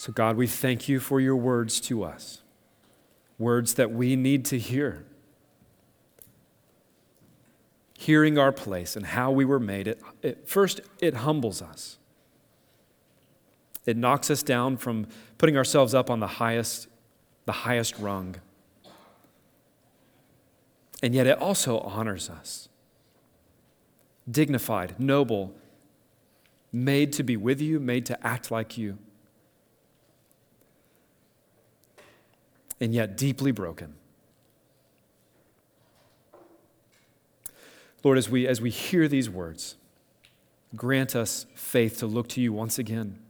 So, 0.03 0.11
God, 0.11 0.37
we 0.37 0.49
thank 0.49 0.89
you 0.89 0.99
for 0.99 1.21
your 1.21 1.37
words 1.37 1.81
to 1.83 2.03
us, 2.03 2.43
words 3.39 3.75
that 3.75 3.93
we 3.93 4.17
need 4.17 4.45
to 4.47 4.59
hear. 4.59 5.05
Hearing 7.97 8.37
our 8.37 8.51
place 8.51 8.97
and 8.97 9.07
how 9.07 9.31
we 9.31 9.45
were 9.45 9.61
made, 9.61 9.87
it, 9.87 10.03
it, 10.21 10.49
first, 10.49 10.81
it 11.01 11.15
humbles 11.15 11.63
us. 11.63 11.99
It 13.87 13.97
knocks 13.97 14.29
us 14.29 14.43
down 14.43 14.77
from 14.77 15.07
putting 15.39 15.57
ourselves 15.57 15.95
up 15.95 16.11
on 16.11 16.19
the 16.19 16.27
highest, 16.27 16.89
the 17.45 17.53
highest 17.53 17.97
rung. 18.01 18.35
And 21.01 21.15
yet 21.15 21.29
it 21.29 21.39
also 21.39 21.79
honors 21.79 22.29
us. 22.29 22.69
Dignified, 24.29 24.99
noble, 24.99 25.55
made 26.73 27.13
to 27.13 27.23
be 27.23 27.37
with 27.37 27.61
you, 27.61 27.79
made 27.79 28.05
to 28.07 28.27
act 28.27 28.51
like 28.51 28.77
you. 28.77 28.99
And 32.83 32.93
yet 32.93 33.17
deeply 33.17 33.53
broken. 33.53 33.95
Lord, 38.03 38.19
as 38.19 38.29
we, 38.29 38.45
as 38.49 38.61
we 38.61 38.71
hear 38.71 39.07
these 39.07 39.31
words, 39.31 39.77
grant 40.75 41.15
us 41.15 41.47
faith 41.55 41.99
to 42.01 42.09
look 42.09 42.29
to 42.31 42.41
you 42.41 42.53
once 42.53 42.81
again 42.81 43.21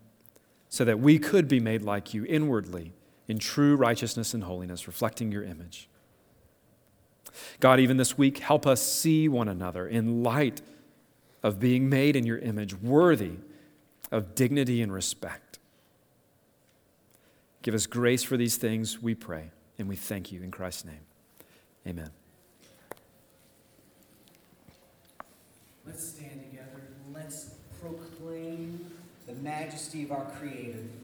so 0.71 0.87
that 0.87 1.01
we 1.01 1.19
could 1.19 1.49
be 1.49 1.61
made 1.61 1.83
like 1.83 2.15
you 2.15 2.25
inwardly 2.25 2.95
in 3.29 3.38
true 3.38 3.77
righteousness 3.77 4.33
and 4.33 4.45
holiness, 4.45 4.87
reflecting 4.87 5.31
your 5.31 5.45
image. 5.45 5.87
God, 7.61 7.79
even 7.79 7.99
this 7.99 8.17
week, 8.17 8.38
help 8.38 8.67
us 8.67 8.81
see 8.81 9.29
one 9.29 9.48
another 9.48 9.87
in 9.87 10.23
light 10.23 10.63
of 11.42 11.61
being 11.61 11.90
made 11.90 12.17
in 12.17 12.25
your 12.25 12.38
image, 12.38 12.75
worthy 12.75 13.33
of 14.11 14.35
dignity 14.35 14.81
and 14.81 14.90
respect. 14.90 15.52
Give 17.63 17.75
us 17.75 17.87
grace 17.87 18.23
for 18.25 18.37
these 18.37 18.56
things, 18.56 19.00
we 19.00 19.15
pray, 19.15 19.50
and 19.79 19.88
we 19.88 19.96
thank 19.96 20.33
you 20.33 20.42
in 20.42 20.50
Christ's 20.50 20.85
name. 20.85 21.00
Amen. 21.87 22.10
Let's 25.87 26.04
stand 26.04 26.42
together 26.50 26.83
let's 27.15 27.54
proclaim 27.81 28.87
the 29.27 29.35
majesty 29.35 30.02
of 30.02 30.13
our 30.13 30.25
Creator. 30.38 31.02